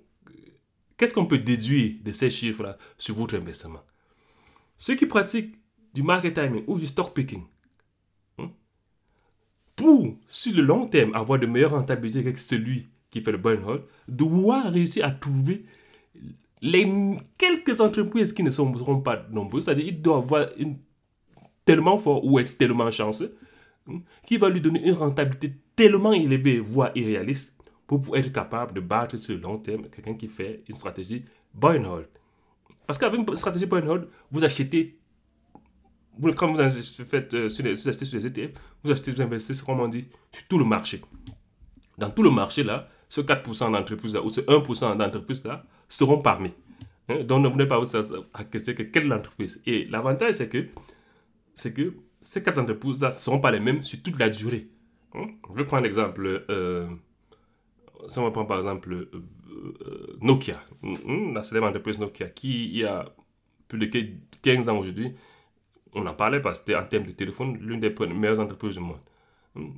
qu'est-ce 0.95 1.13
qu'on 1.13 1.25
peut 1.25 1.39
déduire 1.39 1.95
de 2.03 2.11
ces 2.13 2.29
chiffres-là 2.29 2.77
sur 2.97 3.15
votre 3.15 3.35
investissement? 3.35 3.83
Ceux 4.77 4.95
qui 4.95 5.05
pratiquent 5.05 5.55
du 5.93 6.03
market 6.03 6.35
timing 6.35 6.63
ou 6.67 6.79
du 6.79 6.85
stock 6.85 7.13
picking, 7.13 7.43
hein, 8.37 8.51
pour, 9.75 10.15
sur 10.27 10.55
le 10.55 10.61
long 10.61 10.87
terme, 10.87 11.13
avoir 11.13 11.39
de 11.39 11.45
meilleures 11.45 11.71
rentabilités 11.71 12.31
que 12.31 12.39
celui 12.39 12.87
qui 13.09 13.21
fait 13.21 13.31
le 13.31 13.37
buy 13.37 13.57
hold, 13.65 13.83
doit 14.07 14.63
réussir 14.69 15.05
à 15.05 15.11
trouver 15.11 15.65
les 16.61 17.17
quelques 17.37 17.81
entreprises 17.81 18.33
qui 18.33 18.43
ne 18.43 18.49
seront 18.49 19.01
pas 19.01 19.25
nombreuses, 19.31 19.65
c'est-à-dire 19.65 19.87
il 19.87 20.01
doit 20.01 20.17
avoir 20.17 20.47
tellement 21.65 21.97
fort 21.97 22.25
ou 22.25 22.39
être 22.39 22.57
tellement 22.57 22.89
chanceux, 22.91 23.37
hein, 23.87 23.99
qui 24.25 24.37
va 24.37 24.49
lui 24.49 24.61
donner 24.61 24.87
une 24.87 24.93
rentabilité 24.93 25.53
tellement 25.75 26.13
élevée, 26.13 26.59
voire 26.59 26.91
irréaliste, 26.95 27.55
pour 27.85 28.17
être 28.17 28.31
capable 28.31 28.73
de 28.73 28.81
battre 28.81 29.17
sur 29.17 29.35
le 29.35 29.41
long 29.41 29.57
terme 29.57 29.87
quelqu'un 29.89 30.15
qui 30.15 30.27
fait 30.27 30.63
une 30.67 30.75
stratégie 30.75 31.23
buy 31.53 31.77
and 31.77 31.85
hold. 31.85 32.07
Parce 32.85 32.97
qu'avec 32.97 33.19
une 33.19 33.33
stratégie 33.35 33.65
buy 33.65 33.79
and 33.79 33.87
hold, 33.87 34.07
vous 34.31 34.43
achetez 34.43 34.97
vous, 36.19 36.31
quand 36.33 36.51
vous 36.51 37.05
faites 37.05 37.33
euh, 37.33 37.49
sur, 37.49 37.63
les, 37.63 38.27
ETF, 38.27 38.51
vous 38.83 38.91
achetez, 38.91 39.11
vous 39.11 39.21
investissez, 39.21 39.63
comme 39.63 39.79
on 39.79 39.87
dit, 39.87 40.07
sur 40.31 40.47
tout 40.47 40.57
le 40.57 40.65
marché. 40.65 41.01
Dans 41.97 42.09
tout 42.09 42.23
le 42.23 42.31
marché, 42.31 42.63
là, 42.63 42.89
ce 43.09 43.21
4% 43.21 43.71
d'entreprises-là 43.71 44.21
ou 44.21 44.29
ce 44.29 44.41
1% 44.41 44.97
d'entreprises-là 44.97 45.63
seront 45.87 46.19
parmi. 46.21 46.51
Hein? 47.09 47.23
Donc, 47.23 47.43
ne 47.43 47.49
venez 47.49 47.65
pas 47.65 47.79
vous 47.79 47.95
à 48.33 48.43
questionner 48.43 48.75
que 48.75 48.83
quelle 48.83 49.11
entreprise. 49.11 49.61
Et 49.65 49.85
l'avantage, 49.85 50.35
c'est 50.35 50.49
que, 50.49 50.67
c'est 51.55 51.73
que 51.73 51.93
ces 52.21 52.43
quatre 52.43 52.59
entreprises-là 52.59 53.07
ne 53.07 53.13
seront 53.13 53.39
pas 53.39 53.51
les 53.51 53.59
mêmes 53.59 53.83
sur 53.83 54.01
toute 54.01 54.19
la 54.19 54.29
durée. 54.29 54.67
Hein? 55.13 55.27
Je 55.49 55.55
vais 55.55 55.65
prendre 55.65 55.83
l'exemple. 55.83 56.45
Euh, 56.49 56.87
si 58.07 58.19
on 58.19 58.31
prend 58.31 58.45
par 58.45 58.57
exemple 58.57 58.93
euh, 58.93 59.09
euh, 59.81 60.17
Nokia, 60.21 60.61
hein, 60.83 61.31
la 61.33 61.43
célèbre 61.43 61.67
entreprise 61.67 61.99
Nokia, 61.99 62.29
qui 62.29 62.65
il 62.65 62.77
y 62.77 62.85
a 62.85 63.05
plus 63.67 63.79
de 63.79 63.89
15 64.41 64.69
ans 64.69 64.77
aujourd'hui, 64.77 65.13
on 65.93 66.03
n'en 66.03 66.13
parlait 66.13 66.41
pas. 66.41 66.53
C'était 66.53 66.75
en 66.75 66.83
termes 66.85 67.05
de 67.05 67.11
téléphone 67.11 67.57
l'une 67.59 67.79
des 67.79 67.93
meilleures 68.13 68.39
entreprises 68.39 68.75
du 68.75 68.79
monde. 68.79 68.99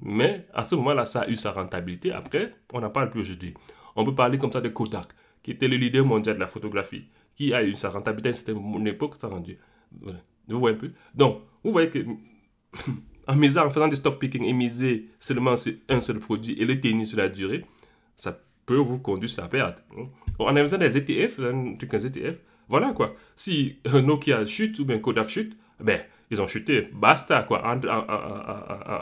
Mais 0.01 0.48
à 0.53 0.63
ce 0.63 0.75
moment-là, 0.75 1.05
ça 1.05 1.21
a 1.21 1.29
eu 1.29 1.38
sa 1.38 1.51
rentabilité. 1.51 2.12
Après, 2.12 2.53
on 2.74 2.81
n'en 2.81 2.89
parle 2.89 3.09
plus 3.09 3.21
aujourd'hui. 3.21 3.53
On 3.95 4.03
peut 4.03 4.15
parler 4.15 4.38
comme 4.38 4.51
ça 4.51 4.62
de 4.62 4.69
Kodak, 4.69 5.07
qui 5.43 5.51
était 5.51 5.67
le 5.67 5.77
leader 5.77 6.05
mondial 6.05 6.36
de 6.36 6.39
la 6.39 6.48
photographie, 6.48 7.05
qui 7.36 7.53
a 7.53 7.63
eu 7.63 7.75
sa 7.75 7.89
rentabilité 7.89 8.51
à 8.51 8.53
une 8.53 8.88
époque, 8.88 9.15
ça 9.17 9.27
rendu. 9.27 9.57
Vous 10.48 10.59
voyez 10.59 10.77
peu 10.77 10.91
Donc, 11.13 11.41
vous 11.63 11.71
voyez 11.71 11.89
que 11.89 12.00
en 13.27 13.41
en 13.41 13.69
faisant 13.69 13.88
du 13.88 13.95
stock 13.95 14.19
picking 14.19 14.43
et 14.43 14.53
miser 14.53 15.09
seulement 15.19 15.55
sur 15.55 15.74
un 15.88 16.01
seul 16.01 16.19
produit 16.19 16.59
et 16.59 16.65
le 16.65 16.79
tenir 16.79 17.05
sur 17.05 17.17
la 17.17 17.29
durée, 17.29 17.65
ça 18.15 18.39
peut 18.65 18.77
vous 18.77 19.00
conduire 19.00 19.29
sur 19.29 19.41
la 19.41 19.48
perte. 19.48 19.83
En 20.39 20.53
besoin 20.53 20.79
des 20.79 20.98
ETF, 20.98 21.39
un 21.39 21.75
truc 21.75 21.93
un 21.93 22.00
ETF, 22.00 22.38
voilà 22.69 22.93
quoi. 22.93 23.15
Si 23.36 23.77
Nokia 23.86 24.46
chute 24.46 24.79
ou 24.79 24.86
bien 24.86 25.00
Kodak 25.00 25.29
chute, 25.29 25.58
ben, 25.79 26.01
ils 26.31 26.41
ont 26.41 26.48
chuté, 26.48 26.88
basta 26.93 27.43
quoi. 27.43 27.63
En, 27.65 27.79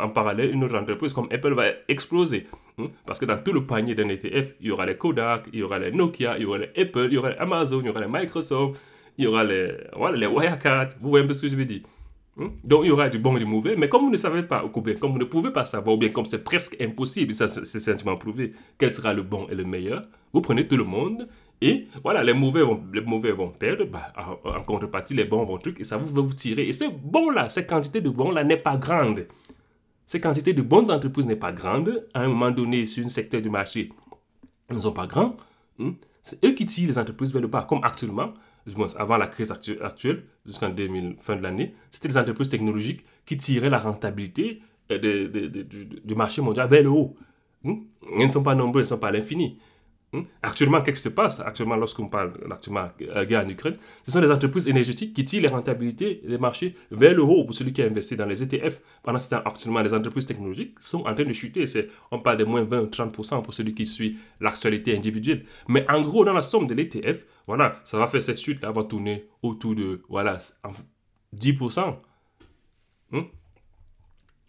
en, 0.03 0.10
parallèle, 0.10 0.53
une 0.53 0.63
autre 0.63 0.77
entreprise 0.77 1.13
comme 1.13 1.27
Apple 1.32 1.53
va 1.53 1.65
exploser. 1.88 2.48
Hein. 2.79 2.88
Parce 3.06 3.20
que 3.20 3.25
dans 3.25 3.38
tout 3.38 3.51
le 3.51 3.65
panier 3.65 3.96
d'un 3.96 4.10
ETF, 4.10 4.56
il 4.62 4.67
y 4.67 4.72
aura 4.72 4.86
les 4.86 4.96
Kodak, 4.96 5.48
il 5.51 5.60
y 5.60 5.63
aura 5.63 5.79
les 5.79 5.91
Nokia, 5.91 6.38
il 6.38 6.44
y 6.44 6.46
aura 6.46 6.60
les 6.60 6.72
Apple, 6.77 7.08
il 7.08 7.13
y 7.13 7.17
aura 7.17 7.32
les 7.32 7.38
Amazon, 7.38 7.82
il 7.82 7.88
y 7.88 7.89
aura 7.89 8.01
les 8.01 8.08
Microsoft, 8.10 8.79
il 9.17 9.25
y 9.25 9.27
aura 9.27 9.44
les, 9.44 9.74
voilà, 9.96 10.17
les 10.17 10.27
Wirecard. 10.27 10.89
Vous 11.01 11.10
voyez 11.10 11.25
un 11.25 11.27
peu 11.27 11.34
ce 11.34 11.41
que 11.44 11.48
je 11.50 11.56
veux 11.56 11.65
dire. 11.65 11.82
Hein. 12.39 12.50
Donc 12.63 12.82
il 12.84 12.88
y 12.88 12.91
aura 12.91 13.10
du 13.10 13.20
bon 13.20 13.36
et 13.36 13.39
du 13.39 13.46
mauvais, 13.46 13.75
mais 13.75 13.89
comme 13.89 14.03
vous 14.03 14.12
ne 14.12 14.17
savez 14.17 14.44
pas, 14.44 14.63
ou 14.63 14.82
bien 14.82 14.96
comme 14.96 15.12
vous 15.12 15.20
ne 15.20 15.25
pouvez 15.25 15.51
pas 15.51 15.65
savoir, 15.65 15.96
ou 15.96 16.00
bien 16.00 16.10
comme 16.10 16.25
c'est 16.25 16.44
presque 16.44 16.75
impossible, 16.79 17.34
ça 17.34 17.48
c'est 17.48 17.79
scientifiquement 17.79 18.17
prouvé, 18.17 18.53
quel 18.77 18.94
sera 18.94 19.13
le 19.13 19.24
bon 19.24 19.48
et 19.50 19.56
le 19.56 19.63
meilleur, 19.63 20.08
vous 20.34 20.41
prenez 20.41 20.67
tout 20.67 20.77
le 20.77 20.84
monde 20.84 21.27
et 21.62 21.88
voilà, 22.03 22.24
les 22.24 22.34
mauvais 22.34 22.62
vont, 22.62 22.84
les 22.94 23.01
mauvais 23.01 23.32
vont 23.32 23.50
perdre, 23.50 23.86
bah, 23.86 24.13
en, 24.44 24.62
contrepartie, 24.62 25.15
les 25.15 25.25
bons 25.25 25.44
vont 25.44 25.58
truc, 25.58 25.79
et 25.79 25.84
ça 25.84 25.98
va 25.98 26.03
vous 26.03 26.34
tirer. 26.34 26.67
Et 26.67 26.74
ce 26.74 26.86
bon-là, 26.86 27.50
cette 27.50 27.67
quantité 27.67 28.00
de 28.00 28.10
bons-là 28.10 28.44
n'est 28.44 28.58
pas 28.58 28.77
grande. 28.77 29.25
Cette 30.06 30.22
quantité 30.22 30.53
de 30.53 30.62
bonnes 30.62 30.91
entreprises 30.91 31.27
n'est 31.27 31.36
pas 31.36 31.51
grande. 31.51 32.06
À 32.13 32.22
un 32.22 32.27
moment 32.27 32.51
donné, 32.51 32.86
sur 32.86 33.03
un 33.03 33.10
secteur 33.10 33.41
du 33.41 33.50
marché, 33.50 33.89
ils 34.70 34.75
ne 34.75 34.82
sont 34.82 34.91
pas 34.91 35.08
grands. 35.08 35.36
Hmm? 35.79 35.91
C'est 36.22 36.44
eux 36.46 36.51
qui 36.51 36.65
tirent 36.65 36.89
les 36.89 36.98
entreprises 36.98 37.32
vers 37.34 37.41
le 37.41 37.48
bas, 37.48 37.65
comme 37.67 37.84
actuellement, 37.84 38.34
avant 38.98 39.18
la 39.18 39.28
crise 39.28 39.52
actuelle, 39.52 40.24
jusqu'en 40.46 40.70
2000, 40.70 41.16
fin 41.20 41.36
de 41.36 41.42
l'année, 41.42 41.74
c'était 41.92 42.08
les 42.08 42.18
entreprises 42.18 42.50
technologiques 42.50 43.06
qui 43.26 43.38
tiraient 43.38 43.70
la 43.70 43.80
rentabilité 43.80 44.60
euh, 44.92 45.28
du 46.04 46.16
marché 46.16 46.42
mondial 46.42 46.68
vers 46.68 46.84
le 46.84 46.90
haut. 46.90 47.16
Hmm? 47.64 47.76
Ils 48.18 48.28
ne 48.28 48.32
sont 48.32 48.44
pas 48.44 48.56
nombreux, 48.56 48.82
ils 48.82 48.86
ne 48.86 48.90
sont 48.90 48.98
pas 48.98 49.10
à 49.10 49.12
l'infini. 49.12 49.58
Hmm? 50.14 50.22
Actuellement, 50.42 50.82
qu'est-ce 50.82 51.02
qui 51.02 51.10
se 51.10 51.14
passe 51.14 51.42
Actuellement, 51.42 51.76
lorsqu'on 51.76 52.08
parle 52.08 52.32
actuellement 52.50 52.86
la 53.00 53.26
guerre 53.26 53.44
en 53.46 53.50
Ukraine, 53.50 53.76
ce 54.04 54.12
sont 54.12 54.22
les 54.22 54.32
entreprises 54.32 54.66
énergétiques 54.70 55.14
qui 55.14 55.26
tirent 55.26 55.42
les 55.42 55.50
rentabilités 55.50 56.22
des 56.26 56.38
marchés 56.38 56.76
vers 56.92 57.14
le 57.14 57.24
haut 57.24 57.44
pour 57.44 57.54
celui 57.54 57.74
qui 57.74 57.82
a 57.82 57.88
investi 57.88 58.16
dans 58.16 58.26
les 58.26 58.42
ETF. 58.42 58.80
Pendant 59.04 59.20
ce 59.20 59.30
temps, 59.30 59.42
actuellement, 59.44 59.82
les 59.82 59.94
entreprises 59.94 60.26
technologiques 60.26 60.80
sont 60.80 61.00
en 61.00 61.14
train 61.14 61.26
de 61.26 61.34
chuter. 61.34 61.66
On 62.12 62.20
parle 62.20 62.38
de 62.38 62.46
moins 62.46 62.64
20 62.64 62.82
ou 62.84 62.86
30% 62.86 63.42
pour 63.44 63.54
celui 63.54 63.74
qui 63.74 63.86
suit 63.86 64.18
l'actualité 64.40 64.96
individuelle. 64.96 65.44
Mais 65.68 65.86
en 65.90 66.02
gros, 66.02 66.24
dans 66.24 66.34
la 66.34 66.42
somme 66.42 66.68
de 66.68 66.74
l'ETF, 66.74 67.26
voilà, 67.46 67.76
ça 67.84 67.98
va 67.98 68.08
faire 68.08 68.24
cette 68.24 68.40
chute-là, 68.40 68.72
va 68.72 68.84
tourner 68.86 69.28
autour 69.42 69.76
de 69.76 70.02
voilà, 70.08 70.38
10%. 71.36 71.96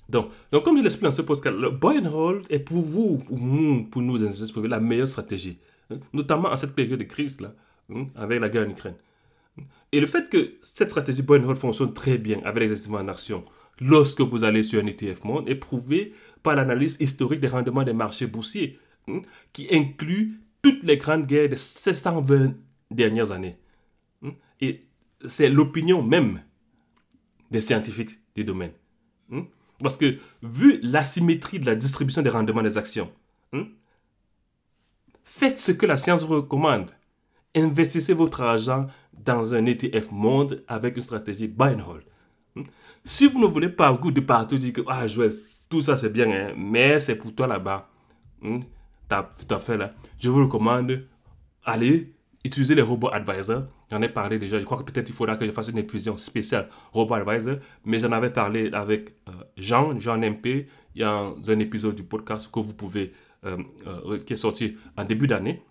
Donc, 0.09 0.31
donc 0.51 0.65
comme 0.65 0.79
je 0.79 0.83
l'explique 0.83 1.05
dans 1.05 1.11
ce 1.11 1.23
podcast, 1.23 1.55
le 1.57 1.71
buy 1.71 1.99
and 1.99 2.13
hold 2.13 2.47
est 2.51 2.61
pour 2.61 2.83
vous, 2.83 3.19
pour 3.19 3.39
nous, 3.39 3.85
pour 3.85 4.03
nous 4.03 4.17
la 4.17 4.81
meilleure 4.81 5.09
stratégie. 5.09 5.59
Hein, 5.91 5.99
notamment 6.13 6.51
en 6.51 6.57
cette 6.57 6.75
période 6.75 6.99
de 6.99 7.05
crise-là, 7.05 7.55
hein, 7.95 8.07
avec 8.15 8.41
la 8.41 8.49
guerre 8.49 8.67
en 8.67 8.71
Ukraine. 8.71 8.95
Et 9.93 10.01
le 10.01 10.07
fait 10.07 10.29
que 10.29 10.55
cette 10.63 10.91
stratégie 10.91 11.23
buy 11.23 11.39
and 11.39 11.45
hold 11.45 11.59
fonctionne 11.59 11.93
très 11.93 12.19
bien 12.19 12.41
avec 12.45 12.61
les 12.61 12.67
investissements 12.67 12.99
en 12.99 13.09
action, 13.09 13.45
lorsque 13.81 14.21
vous 14.21 14.45
allez 14.45 14.63
sur 14.63 14.83
un 14.83 14.87
ETF 14.87 15.25
monde, 15.25 15.49
est 15.49 15.55
prouvé 15.55 16.13
par 16.43 16.55
l'analyse 16.55 16.97
historique 17.01 17.41
des 17.41 17.49
rendements 17.49 17.85
des 17.85 17.93
marchés 17.93 18.27
boursiers, 18.27 18.79
hein, 19.09 19.21
qui 19.53 19.69
inclut 19.71 20.41
toutes 20.63 20.85
les 20.85 20.97
grandes 20.97 21.27
guerres 21.27 21.49
des 21.49 21.57
720 21.57 22.55
dernières 22.91 23.33
années. 23.33 23.57
Et 24.61 24.87
c'est 25.27 25.49
l'opinion 25.49 26.03
même 26.03 26.43
des 27.51 27.61
scientifiques 27.61 28.19
du 28.35 28.45
domaine. 28.45 28.73
Parce 29.83 29.97
que 29.97 30.19
vu 30.43 30.81
l'asymétrie 30.83 31.61
de 31.61 31.67
la 31.67 31.77
distribution 31.77 32.23
des 32.23 32.31
rendements 32.31 32.63
des 32.63 32.77
actions, 32.77 33.11
hein, 33.53 33.67
faites 35.25 35.59
ce 35.59 35.73
que 35.73 35.87
la 35.87 35.97
science 35.97 36.25
vous 36.25 36.37
recommande. 36.37 36.91
Investissez 37.55 38.13
votre 38.13 38.43
argent 38.43 38.87
dans 39.13 39.55
un 39.55 39.67
ETF 39.67 40.11
monde 40.11 40.65
avec 40.69 40.97
une 40.97 41.03
stratégie 41.03 41.49
buy 41.49 41.75
and 41.75 41.89
hold. 41.89 42.03
Hein. 42.57 42.63
Si 43.05 43.27
vous 43.27 43.39
ne 43.41 43.47
voulez 43.47 43.69
pas 43.69 43.93
goût 43.93 44.11
de 44.11 44.21
partout 44.21 44.59
dire 44.59 44.73
que 44.73 44.81
ah, 44.89 45.07
Joël, 45.07 45.33
tout 45.69 45.83
ça 45.83 45.97
c'est 45.97 46.11
bien, 46.11 46.31
hein, 46.31 46.55
mais 46.57 46.99
c'est 47.01 47.17
pour 47.17 47.35
toi 47.35 47.47
là-bas. 47.47 47.89
Hein, 48.43 48.61
tu 49.09 49.55
as 49.55 49.59
fait 49.59 49.77
là. 49.77 49.93
Je 50.19 50.29
vous 50.29 50.43
recommande, 50.45 51.05
allez 51.65 52.13
utiliser 52.45 52.75
les 52.75 52.83
robots 52.83 53.11
advisors 53.13 53.65
J'en 53.91 54.03
ai 54.03 54.09
parlé 54.09 54.39
déjà. 54.39 54.61
Je 54.61 54.65
crois 54.65 54.79
que 54.79 54.91
peut-être 54.91 55.09
il 55.09 55.15
faudra 55.15 55.37
que 55.37 55.47
je 55.47 55.51
fasse 55.51 55.69
une 55.69 55.79
émission 55.79 56.17
spéciale 56.17 56.69
Robot 56.93 57.15
Advisor. 57.15 57.57
Mais 57.85 58.01
j'en 58.01 58.13
avais 58.13 58.31
parlé 58.31 58.71
avec 58.73 59.15
euh, 59.29 59.33
Jean, 59.57 59.99
Jean 59.99 60.19
MP. 60.19 60.67
Il 60.95 61.03
y 61.03 61.05
a 61.05 61.11
un, 61.11 61.59
épisode 61.59 61.95
du 61.95 62.03
podcast 62.03 62.51
que 62.53 62.61
vous 62.61 62.75
pouvez, 62.75 63.13
euh, 63.45 63.57
euh, 63.87 64.19
qui 64.19 64.33
est 64.35 64.37
sorti 64.37 64.77
en 64.97 65.05
début 65.05 65.27
d'année. 65.27 65.63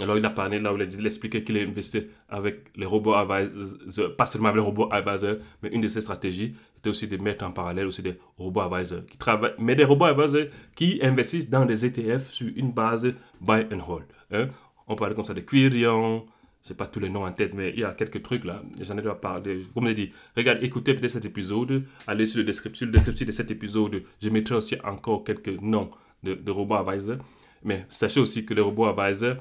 Alors, 0.00 0.16
il 0.16 0.24
a 0.24 0.30
parlé 0.30 0.58
là 0.58 0.72
où 0.72 0.78
il 0.78 1.04
expliquait 1.06 1.44
qu'il 1.44 1.58
a 1.58 1.60
investi 1.60 2.06
avec 2.30 2.70
les 2.76 2.86
robots 2.86 3.12
advisors, 3.12 4.16
pas 4.16 4.24
seulement 4.24 4.48
avec 4.48 4.56
les 4.56 4.64
robots 4.64 4.88
advisors, 4.90 5.36
mais 5.62 5.68
une 5.68 5.82
de 5.82 5.88
ses 5.88 6.00
stratégies, 6.00 6.54
c'était 6.74 6.88
aussi 6.88 7.08
de 7.08 7.18
mettre 7.18 7.44
en 7.44 7.50
parallèle 7.50 7.86
aussi 7.86 8.00
des 8.00 8.18
robots 8.38 8.62
advisors 8.62 9.04
qui 9.04 9.18
travaillent, 9.18 9.52
mais 9.58 9.74
des 9.74 9.84
robots 9.84 10.06
advisors 10.06 10.46
qui 10.74 10.98
investissent 11.02 11.50
dans 11.50 11.66
des 11.66 11.84
ETF 11.84 12.30
sur 12.30 12.50
une 12.56 12.72
base 12.72 13.12
buy 13.38 13.66
and 13.70 13.80
hold. 13.86 14.06
Hein. 14.30 14.48
On 14.88 14.96
parlait 14.96 15.14
comme 15.14 15.26
ça 15.26 15.34
de 15.34 15.40
Quirion, 15.40 16.24
je 16.62 16.68
sais 16.68 16.74
pas 16.74 16.86
tous 16.86 17.00
les 17.00 17.08
noms 17.08 17.24
en 17.24 17.32
tête, 17.32 17.54
mais 17.54 17.70
il 17.70 17.80
y 17.80 17.84
a 17.84 17.92
quelques 17.92 18.22
trucs 18.22 18.44
là. 18.44 18.62
J'en 18.80 18.96
ai 18.96 19.02
déjà 19.02 19.14
parlé. 19.14 19.62
Comme 19.74 19.88
je 19.88 19.94
dit, 19.94 20.12
regarde, 20.36 20.58
écoutez 20.62 20.94
peut-être 20.94 21.10
cet 21.10 21.24
épisode. 21.24 21.84
Allez 22.06 22.26
sur 22.26 22.38
le 22.38 22.44
description, 22.44 22.86
le 22.86 22.92
descriptif 22.92 23.26
de 23.26 23.32
cet 23.32 23.50
épisode. 23.50 24.02
Je 24.20 24.28
mettrai 24.28 24.54
aussi 24.54 24.76
encore 24.84 25.24
quelques 25.24 25.60
noms 25.60 25.90
de, 26.22 26.34
de 26.34 26.50
robots 26.52 26.76
advisors. 26.76 27.18
Mais 27.64 27.84
sachez 27.88 28.20
aussi 28.20 28.44
que 28.44 28.54
les 28.54 28.60
robots 28.60 28.86
advisors, 28.86 29.36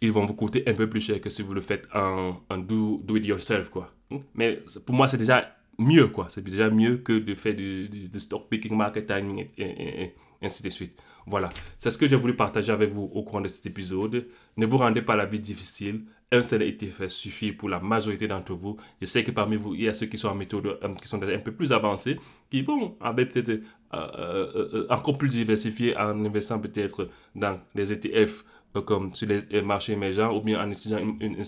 ils 0.00 0.12
vont 0.12 0.24
vous 0.24 0.34
coûter 0.34 0.62
un 0.68 0.74
peu 0.74 0.88
plus 0.88 1.00
cher 1.00 1.20
que 1.20 1.30
si 1.30 1.42
vous 1.42 1.52
le 1.52 1.60
faites 1.60 1.88
en, 1.94 2.36
en 2.48 2.58
do, 2.58 3.02
it 3.16 3.26
yourself, 3.26 3.68
quoi. 3.68 3.92
Mais 4.34 4.62
pour 4.86 4.94
moi, 4.94 5.08
c'est 5.08 5.18
déjà 5.18 5.56
mieux, 5.78 6.08
quoi. 6.08 6.26
C'est 6.28 6.44
déjà 6.44 6.70
mieux 6.70 6.98
que 6.98 7.18
de 7.18 7.34
faire 7.34 7.54
du, 7.54 8.08
stock 8.18 8.48
picking, 8.48 8.76
marketing 8.76 9.48
et 9.58 10.14
ainsi 10.42 10.62
de 10.62 10.70
suite. 10.70 11.00
Voilà, 11.26 11.48
c'est 11.78 11.90
ce 11.90 11.98
que 11.98 12.08
j'ai 12.08 12.16
voulu 12.16 12.34
partager 12.34 12.72
avec 12.72 12.90
vous 12.90 13.10
au 13.14 13.22
cours 13.22 13.40
de 13.40 13.48
cet 13.48 13.66
épisode. 13.66 14.26
Ne 14.56 14.66
vous 14.66 14.78
rendez 14.78 15.02
pas 15.02 15.16
la 15.16 15.26
vie 15.26 15.40
difficile. 15.40 16.04
Un 16.32 16.42
seul 16.42 16.62
ETF 16.62 17.08
suffit 17.08 17.52
pour 17.52 17.68
la 17.68 17.80
majorité 17.80 18.28
d'entre 18.28 18.54
vous. 18.54 18.76
Je 19.00 19.06
sais 19.06 19.24
que 19.24 19.30
parmi 19.32 19.56
vous, 19.56 19.74
il 19.74 19.82
y 19.82 19.88
a 19.88 19.94
ceux 19.94 20.06
qui 20.06 20.16
sont 20.16 20.28
en 20.28 20.34
méthode, 20.34 20.78
euh, 20.82 20.94
qui 20.94 21.08
sont 21.08 21.22
un 21.22 21.38
peu 21.38 21.52
plus 21.52 21.72
avancés, 21.72 22.18
qui 22.48 22.62
vont 22.62 22.96
avec 23.00 23.32
peut-être 23.32 23.50
euh, 23.50 23.58
euh, 23.94 24.86
encore 24.90 25.18
plus 25.18 25.28
diversifié 25.28 25.96
en 25.96 26.24
investissant 26.24 26.60
peut-être 26.60 27.08
dans 27.34 27.58
les 27.74 27.92
ETF 27.92 28.44
comme 28.86 29.12
sur 29.14 29.26
les 29.28 29.62
marchés 29.62 29.94
émergents 29.94 30.32
ou 30.32 30.40
bien 30.40 30.64
en 30.64 30.70
une, 30.70 31.42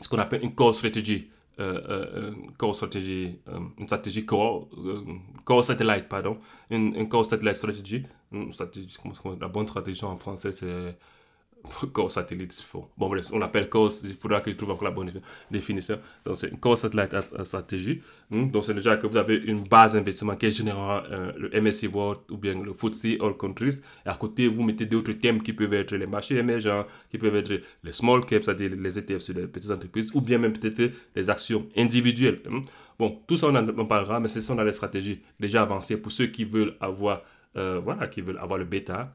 ce 0.00 0.08
qu'on 0.08 0.18
appelle 0.18 0.44
une 0.44 0.54
core 0.54 0.74
strategy 0.74 1.28
core 2.56 2.74
stratégie, 2.74 3.40
euh, 3.48 3.58
une 3.78 3.86
stratégie 3.86 4.24
core, 4.24 4.68
core 5.44 5.64
satellite, 5.64 6.08
pardon, 6.08 6.38
une, 6.70 6.94
une 6.94 7.08
core 7.08 7.24
satellite 7.24 7.54
strategy, 7.54 8.04
stratégie, 8.50 8.96
la 9.40 9.48
bonne 9.48 9.66
stratégie 9.66 10.04
en 10.04 10.16
français 10.16 10.52
c'est 10.52 10.96
Core 11.92 12.10
satellite, 12.10 12.66
bon 12.96 13.08
bref, 13.08 13.26
on 13.32 13.38
l'appelle 13.38 13.68
core, 13.68 13.90
il 14.04 14.14
faudra 14.14 14.40
que 14.40 14.50
trouve 14.50 14.70
encore 14.70 14.84
la 14.84 14.90
bonne 14.90 15.10
définition. 15.50 15.98
Donc 16.24 16.36
c'est 16.36 16.50
une 16.50 16.76
satellite 16.76 17.16
stratégie. 17.44 18.00
Hmm, 18.30 18.48
donc 18.48 18.64
c'est 18.64 18.74
déjà 18.74 18.96
que 18.96 19.06
vous 19.06 19.16
avez 19.16 19.36
une 19.36 19.66
base 19.66 19.94
d'investissement 19.94 20.36
qui 20.36 20.46
est 20.46 20.50
généralement 20.50 21.02
euh, 21.10 21.32
le 21.36 21.60
MSCI 21.60 21.88
World 21.88 22.20
ou 22.30 22.36
bien 22.36 22.60
le 22.62 22.72
FTSE 22.72 23.20
All 23.20 23.36
Countries. 23.36 23.80
Et 24.06 24.08
à 24.08 24.14
côté, 24.14 24.46
vous 24.48 24.62
mettez 24.62 24.86
d'autres 24.86 25.12
thèmes 25.12 25.42
qui 25.42 25.52
peuvent 25.52 25.74
être 25.74 25.94
les 25.96 26.06
marchés 26.06 26.36
émergents, 26.36 26.86
qui 27.10 27.18
peuvent 27.18 27.36
être 27.36 27.60
les 27.82 27.92
small 27.92 28.24
caps, 28.24 28.44
c'est-à-dire 28.44 28.70
les 28.76 28.98
ETF 28.98 29.18
sur 29.18 29.34
les 29.34 29.46
petites 29.46 29.70
entreprises, 29.70 30.10
ou 30.14 30.20
bien 30.20 30.38
même 30.38 30.52
peut-être 30.52 30.92
les 31.14 31.30
actions 31.30 31.68
individuelles. 31.76 32.40
Hmm? 32.48 32.60
Bon, 32.98 33.20
tout 33.26 33.36
ça 33.36 33.48
on 33.48 33.54
en 33.54 33.86
parlera, 33.86 34.20
mais 34.20 34.28
ce 34.28 34.40
sont 34.40 34.54
dans 34.54 34.64
les 34.64 34.72
stratégies 34.72 35.20
déjà 35.38 35.62
avancées 35.62 35.96
pour 35.96 36.12
ceux 36.12 36.26
qui 36.26 36.44
veulent 36.44 36.76
avoir, 36.80 37.22
euh, 37.56 37.80
voilà, 37.82 38.06
qui 38.06 38.20
veulent 38.20 38.38
avoir 38.38 38.58
le 38.58 38.64
bêta 38.64 39.14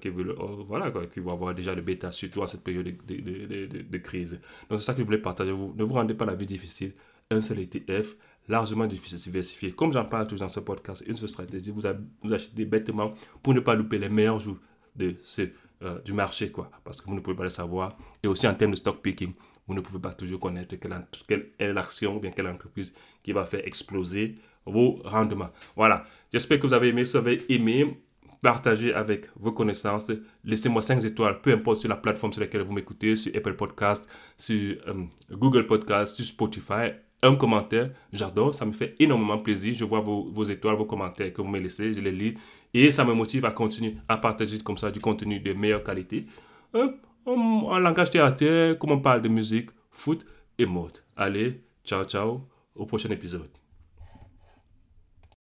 qui 0.00 0.08
veulent, 0.08 0.34
oh, 0.38 0.64
voilà, 0.66 0.90
quoi, 0.90 1.06
qui 1.06 1.20
vont 1.20 1.30
avoir 1.30 1.54
déjà 1.54 1.74
le 1.74 1.82
bêta, 1.82 2.12
surtout 2.12 2.40
en 2.42 2.46
cette 2.46 2.62
période 2.62 2.86
de, 2.86 3.16
de, 3.16 3.66
de, 3.66 3.82
de 3.82 3.98
crise. 3.98 4.40
Donc 4.68 4.78
c'est 4.78 4.86
ça 4.86 4.94
que 4.94 5.00
je 5.00 5.04
voulais 5.04 5.18
partager. 5.18 5.52
Vous, 5.52 5.74
ne 5.76 5.84
vous 5.84 5.94
rendez 5.94 6.14
pas 6.14 6.24
la 6.24 6.34
vie 6.34 6.46
difficile. 6.46 6.92
Un 7.30 7.42
seul 7.42 7.60
ETF, 7.60 8.16
largement 8.48 8.86
diversifié. 8.86 9.72
Comme 9.72 9.92
j'en 9.92 10.04
parle 10.04 10.26
toujours 10.26 10.46
dans 10.46 10.52
ce 10.52 10.60
podcast, 10.60 11.02
une 11.06 11.16
seule 11.16 11.28
stratégie, 11.28 11.70
vous, 11.70 11.82
vous 12.22 12.32
achetez 12.32 12.64
bêtement 12.64 13.12
pour 13.42 13.54
ne 13.54 13.60
pas 13.60 13.74
louper 13.74 13.98
les 13.98 14.08
meilleurs 14.08 14.38
jours 14.38 14.58
de 14.96 15.16
ce, 15.22 15.42
euh, 15.82 15.98
du 16.00 16.12
marché, 16.12 16.50
quoi, 16.50 16.70
parce 16.84 17.00
que 17.00 17.06
vous 17.06 17.14
ne 17.14 17.20
pouvez 17.20 17.36
pas 17.36 17.44
le 17.44 17.50
savoir. 17.50 17.96
Et 18.22 18.28
aussi 18.28 18.46
en 18.46 18.54
termes 18.54 18.72
de 18.72 18.76
stock 18.76 19.00
picking, 19.00 19.32
vous 19.66 19.74
ne 19.74 19.80
pouvez 19.80 20.00
pas 20.00 20.12
toujours 20.12 20.40
connaître 20.40 20.76
quelle, 20.76 21.06
quelle 21.26 21.50
est 21.58 21.72
l'action 21.72 22.16
ou 22.16 22.20
bien 22.20 22.30
quelle 22.30 22.48
entreprise 22.48 22.94
qui 23.22 23.32
va 23.32 23.46
faire 23.46 23.64
exploser 23.66 24.34
vos 24.66 25.00
rendements. 25.04 25.50
Voilà, 25.76 26.04
j'espère 26.32 26.58
que 26.58 26.66
vous 26.66 26.74
avez 26.74 26.88
aimé. 26.88 27.04
Si 27.04 27.12
vous 27.12 27.18
avez 27.18 27.52
aimé, 27.52 28.00
partagez 28.42 28.94
avec 28.94 29.28
vos 29.36 29.52
connaissances. 29.52 30.12
Laissez-moi 30.44 30.82
5 30.82 31.04
étoiles, 31.04 31.40
peu 31.40 31.52
importe 31.52 31.80
sur 31.80 31.88
la 31.88 31.96
plateforme 31.96 32.32
sur 32.32 32.40
laquelle 32.40 32.62
vous 32.62 32.72
m'écoutez, 32.72 33.16
sur 33.16 33.34
Apple 33.34 33.54
Podcast, 33.54 34.08
sur 34.36 34.76
euh, 34.88 35.04
Google 35.30 35.66
Podcast, 35.66 36.16
sur 36.16 36.24
Spotify. 36.24 36.92
Un 37.22 37.36
commentaire, 37.36 37.90
j'adore, 38.12 38.54
ça 38.54 38.64
me 38.64 38.72
fait 38.72 38.94
énormément 38.98 39.38
plaisir. 39.38 39.74
Je 39.74 39.84
vois 39.84 40.00
vos, 40.00 40.44
étoiles, 40.44 40.76
vos 40.76 40.86
commentaires 40.86 41.32
que 41.32 41.42
vous 41.42 41.48
me 41.48 41.58
laissez, 41.58 41.92
je 41.92 42.00
les 42.00 42.12
lis 42.12 42.34
et 42.72 42.90
ça 42.90 43.04
me 43.04 43.12
motive 43.12 43.44
à 43.44 43.50
continuer 43.50 43.96
à 44.08 44.16
partager 44.16 44.58
comme 44.60 44.78
ça 44.78 44.90
du 44.90 45.00
contenu 45.00 45.38
de 45.40 45.52
meilleure 45.52 45.82
qualité. 45.82 46.26
Euh, 46.74 46.88
en, 47.26 47.78
langage 47.78 48.10
théâtre, 48.10 48.74
comme 48.78 48.92
on 48.92 49.00
parle 49.00 49.20
de 49.22 49.28
musique, 49.28 49.70
foot 49.90 50.24
et 50.58 50.66
mode. 50.66 50.98
Allez, 51.16 51.62
ciao 51.84 52.04
ciao, 52.04 52.40
au 52.74 52.86
prochain 52.86 53.10
épisode. 53.10 53.50